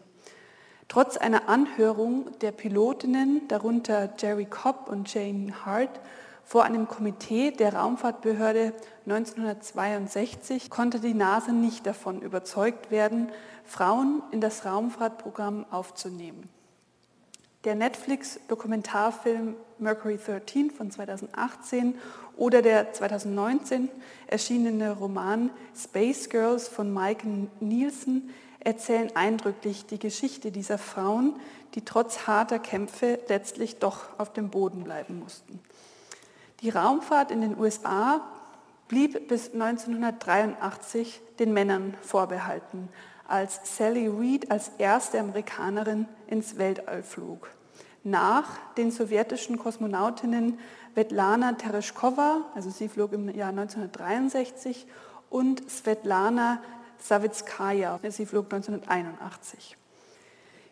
[0.88, 6.00] Trotz einer Anhörung der Pilotinnen, darunter Jerry Cobb und Jane Hart,
[6.44, 8.74] vor einem Komitee der Raumfahrtbehörde
[9.08, 13.30] 1962 konnte die NASA nicht davon überzeugt werden,
[13.64, 16.48] Frauen in das Raumfahrtprogramm aufzunehmen.
[17.66, 21.96] Der Netflix-Dokumentarfilm Mercury 13 von 2018
[22.38, 23.90] oder der 2019
[24.28, 27.28] erschienene Roman Space Girls von Mike
[27.60, 31.40] Nielsen erzählen eindrücklich die Geschichte dieser Frauen,
[31.74, 35.60] die trotz harter Kämpfe letztlich doch auf dem Boden bleiben mussten.
[36.62, 38.22] Die Raumfahrt in den USA
[38.88, 42.90] blieb bis 1983 den Männern vorbehalten,
[43.28, 47.50] als Sally Reed als erste Amerikanerin ins Weltall flog.
[48.06, 48.46] Nach
[48.78, 50.60] den sowjetischen Kosmonautinnen
[50.94, 54.86] Svetlana Tereshkova, also sie flog im Jahr 1963,
[55.32, 56.62] und Svetlana
[57.00, 59.76] Savitskaya, sie flog 1981.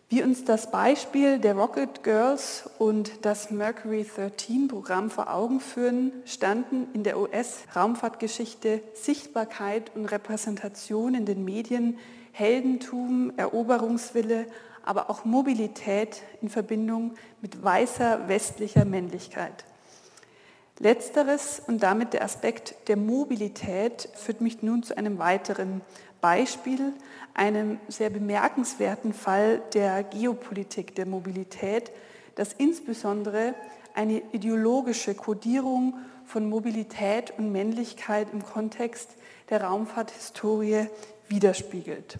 [0.09, 6.11] Wie uns das Beispiel der Rocket Girls und das Mercury 13 Programm vor Augen führen,
[6.25, 11.97] standen in der US-Raumfahrtgeschichte Sichtbarkeit und Repräsentation in den Medien,
[12.31, 14.45] Heldentum, Eroberungswille,
[14.83, 19.65] aber auch Mobilität in Verbindung mit weißer westlicher Männlichkeit.
[20.79, 25.81] Letzteres und damit der Aspekt der Mobilität führt mich nun zu einem weiteren
[26.19, 26.93] Beispiel,
[27.33, 31.91] einem sehr bemerkenswerten Fall der Geopolitik der Mobilität,
[32.35, 33.53] das insbesondere
[33.93, 39.11] eine ideologische Kodierung von Mobilität und Männlichkeit im Kontext
[39.49, 40.87] der Raumfahrthistorie
[41.27, 42.17] widerspiegelt.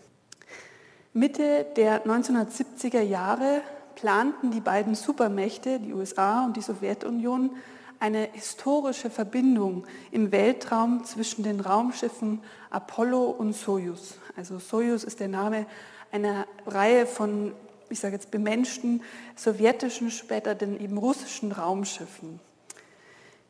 [1.16, 3.62] Mitte der 1970er Jahre
[3.94, 7.52] planten die beiden Supermächte, die USA und die Sowjetunion,
[8.00, 12.42] eine historische Verbindung im Weltraum zwischen den Raumschiffen
[12.72, 14.16] Apollo und Soyuz.
[14.36, 15.68] Also Soyuz ist der Name
[16.12, 17.54] einer Reihe von,
[17.90, 19.04] ich sage jetzt bemenschten
[19.36, 22.40] sowjetischen, später den eben russischen Raumschiffen.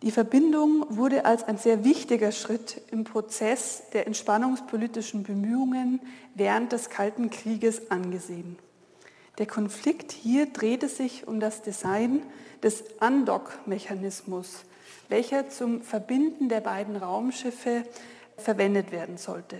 [0.04, 6.01] Die Verbindung wurde als ein sehr wichtiger Schritt im Prozess der entspannungspolitischen Bemühungen
[6.36, 8.58] während des Kalten Krieges angesehen.
[9.38, 12.22] Der Konflikt hier drehte sich um das Design
[12.62, 14.66] des Undock-Mechanismus,
[15.08, 17.86] welcher zum Verbinden der beiden Raumschiffe
[18.36, 19.58] verwendet werden sollte.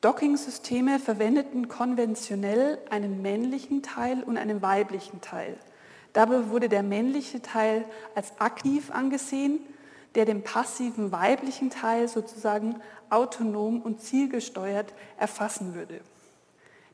[0.00, 5.58] Docking-Systeme verwendeten konventionell einen männlichen Teil und einen weiblichen Teil.
[6.12, 7.84] Dabei wurde der männliche Teil
[8.14, 9.60] als aktiv angesehen,
[10.14, 16.00] der den passiven weiblichen Teil sozusagen autonom und zielgesteuert erfassen würde.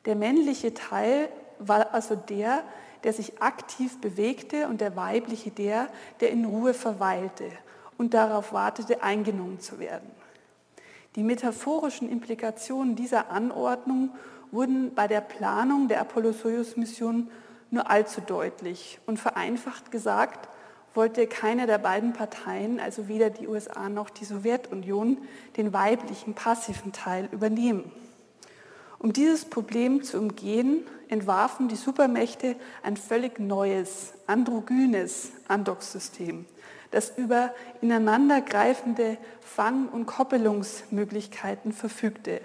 [0.05, 2.63] Der männliche Teil war also der,
[3.05, 5.89] der sich aktiv bewegte und der weibliche der,
[6.21, 7.51] der in Ruhe verweilte
[7.97, 10.11] und darauf wartete, eingenommen zu werden.
[11.17, 14.11] Die metaphorischen Implikationen dieser Anordnung
[14.53, 17.29] wurden bei der Planung der Apollo-Soyuz-Mission
[17.71, 19.01] nur allzu deutlich.
[19.07, 20.49] Und vereinfacht gesagt,
[20.95, 25.19] wollte keine der beiden Parteien, also weder die USA noch die Sowjetunion,
[25.57, 27.93] den weiblichen passiven Teil übernehmen.
[28.99, 36.47] Um dieses Problem zu umgehen, entwarfen die Supermächte ein völlig neues, androgynes Andocksystem,
[36.91, 42.41] das über ineinandergreifende Fang- und Koppelungsmöglichkeiten verfügte,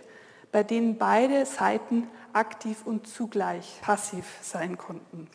[0.51, 5.27] bei denen beide Seiten aktiv und zugleich passiv sein konnten.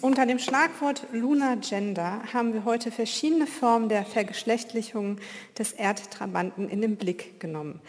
[0.00, 5.18] Unter dem Schlagwort Lunar Gender haben wir heute verschiedene Formen der Vergeschlechtlichung
[5.58, 7.80] des Erdtrabanten in den Blick genommen.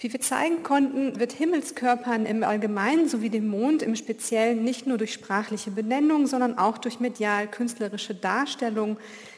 [0.00, 4.98] Wie wir zeigen konnten, wird Himmelskörpern im Allgemeinen sowie dem Mond im Speziellen nicht nur
[4.98, 8.96] durch sprachliche Benennung, sondern auch durch medial-künstlerische Darstellung,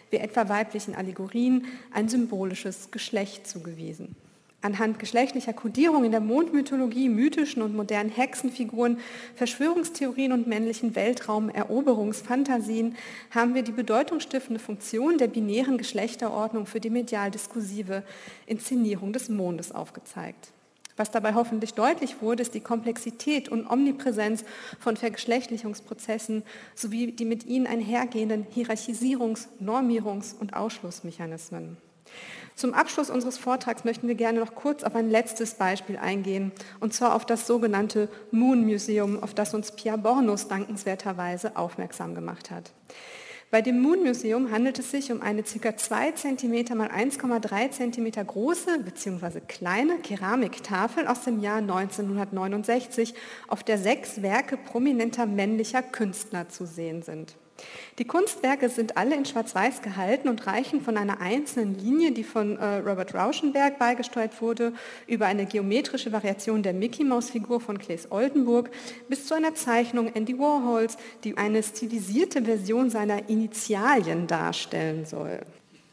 [0.09, 4.17] wie etwa weiblichen Allegorien, ein symbolisches Geschlecht zugewiesen.
[4.65, 8.99] Anhand geschlechtlicher Kodierung in der Mondmythologie, mythischen und modernen Hexenfiguren,
[9.35, 12.97] Verschwörungstheorien und männlichen Weltraumeroberungsfantasien
[13.31, 18.05] haben wir die bedeutungsstiftende Funktion der binären Geschlechterordnung für die medial-diskursive
[18.47, 20.49] Inszenierung des Mondes aufgezeigt.
[20.97, 24.47] Was dabei hoffentlich deutlich wurde, ist die Komplexität und Omnipräsenz
[24.79, 26.43] von Vergeschlechtlichungsprozessen
[26.75, 31.77] sowie die mit ihnen einhergehenden Hierarchisierungs-, Normierungs- und Ausschlussmechanismen.
[32.57, 36.95] Zum Abschluss unseres Vortrags möchten wir gerne noch kurz auf ein letztes Beispiel eingehen, und
[36.95, 42.71] zwar auf das sogenannte Moon Museum, auf das uns Pia Bornus dankenswerterweise aufmerksam gemacht hat.
[43.51, 45.77] Bei dem Moon Museum handelt es sich um eine ca.
[45.77, 49.41] 2 cm x 1,3 cm große bzw.
[49.47, 53.15] kleine Keramiktafel aus dem Jahr 1969,
[53.49, 57.37] auf der sechs Werke prominenter männlicher Künstler zu sehen sind.
[57.99, 62.57] Die Kunstwerke sind alle in Schwarz-Weiß gehalten und reichen von einer einzelnen Linie, die von
[62.57, 64.73] äh, Robert Rauschenberg beigesteuert wurde,
[65.07, 68.71] über eine geometrische Variation der Mickey-Maus-Figur von Claes Oldenburg
[69.09, 75.41] bis zu einer Zeichnung Andy Warhols, die eine stilisierte Version seiner Initialien darstellen soll.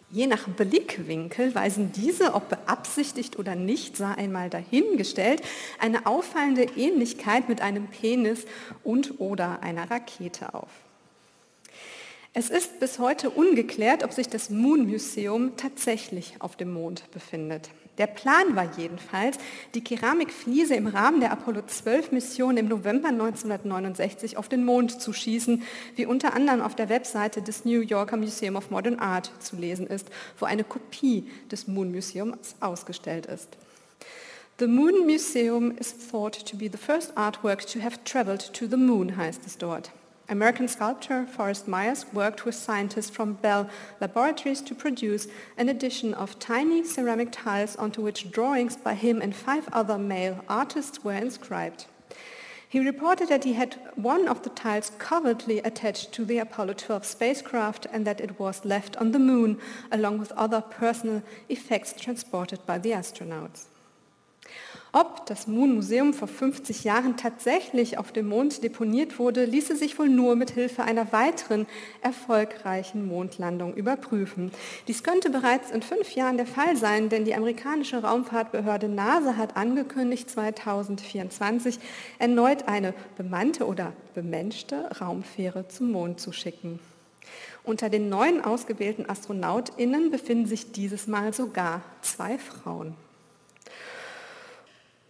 [0.09, 5.41] Je nach Blickwinkel weisen diese, ob beabsichtigt oder nicht, sei einmal dahingestellt,
[5.80, 8.45] eine auffallende Ähnlichkeit mit einem Penis
[8.84, 10.70] und oder einer Rakete auf.
[12.34, 17.69] Es ist bis heute ungeklärt, ob sich das Moon Museum tatsächlich auf dem Mond befindet.
[17.97, 19.38] Der Plan war jedenfalls,
[19.75, 25.11] die Keramikfliese im Rahmen der Apollo 12 Mission im November 1969 auf den Mond zu
[25.11, 25.63] schießen,
[25.97, 29.86] wie unter anderem auf der Webseite des New Yorker Museum of Modern Art zu lesen
[29.86, 30.07] ist,
[30.39, 33.49] wo eine Kopie des Moon Museums ausgestellt ist.
[34.57, 38.77] The Moon Museum is thought to be the first artwork to have traveled to the
[38.77, 39.91] moon, heißt es dort.
[40.32, 43.69] American sculptor Forrest Myers worked with scientists from Bell
[43.99, 45.27] Laboratories to produce
[45.57, 50.41] an edition of tiny ceramic tiles onto which drawings by him and five other male
[50.47, 51.86] artists were inscribed.
[52.69, 57.05] He reported that he had one of the tiles covertly attached to the Apollo 12
[57.05, 59.59] spacecraft and that it was left on the moon
[59.91, 63.65] along with other personal effects transported by the astronauts.
[64.93, 69.97] Ob das Moon Museum vor 50 Jahren tatsächlich auf dem Mond deponiert wurde, ließe sich
[69.97, 71.65] wohl nur mit Hilfe einer weiteren
[72.01, 74.51] erfolgreichen Mondlandung überprüfen.
[74.89, 79.55] Dies könnte bereits in fünf Jahren der Fall sein, denn die amerikanische Raumfahrtbehörde NASA hat
[79.55, 81.79] angekündigt, 2024
[82.19, 86.81] erneut eine bemannte oder bemenschte Raumfähre zum Mond zu schicken.
[87.63, 92.93] Unter den neuen ausgewählten Astronautinnen befinden sich dieses Mal sogar zwei Frauen.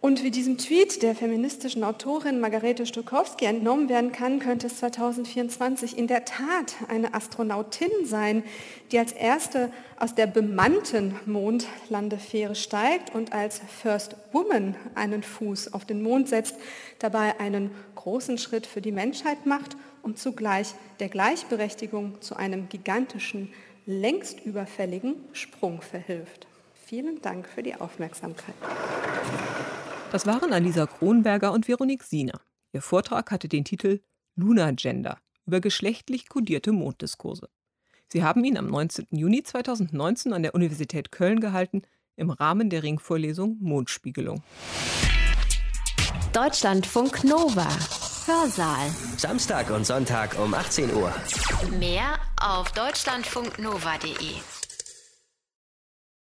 [0.02, 5.96] Und wie diesem Tweet der feministischen Autorin Margarete Stokowski entnommen werden kann, könnte es 2024
[5.96, 8.42] in der Tat eine Astronautin sein,
[8.90, 15.84] die als erste aus der bemannten Mondlandefähre steigt und als First Woman einen Fuß auf
[15.84, 16.56] den Mond setzt,
[16.98, 23.52] dabei einen großen Schritt für die Menschheit macht und zugleich der Gleichberechtigung zu einem gigantischen
[23.86, 26.48] längst überfälligen Sprung verhilft.
[26.86, 28.56] Vielen Dank für die Aufmerksamkeit.
[30.12, 32.38] Das waren Alisa Kronberger und Veronique Siener.
[32.74, 34.00] Ihr Vortrag hatte den Titel
[34.36, 37.48] Luna Gender über geschlechtlich kodierte Monddiskurse.
[38.08, 39.06] Sie haben ihn am 19.
[39.12, 41.80] Juni 2019 an der Universität Köln gehalten
[42.14, 44.42] im Rahmen der Ringvorlesung Mondspiegelung.
[46.34, 47.66] Deutschlandfunk Nova.
[48.26, 48.90] Hörsaal.
[49.16, 51.10] Samstag und Sonntag um 18 Uhr.
[51.78, 54.61] Mehr auf deutschlandfunknova.de.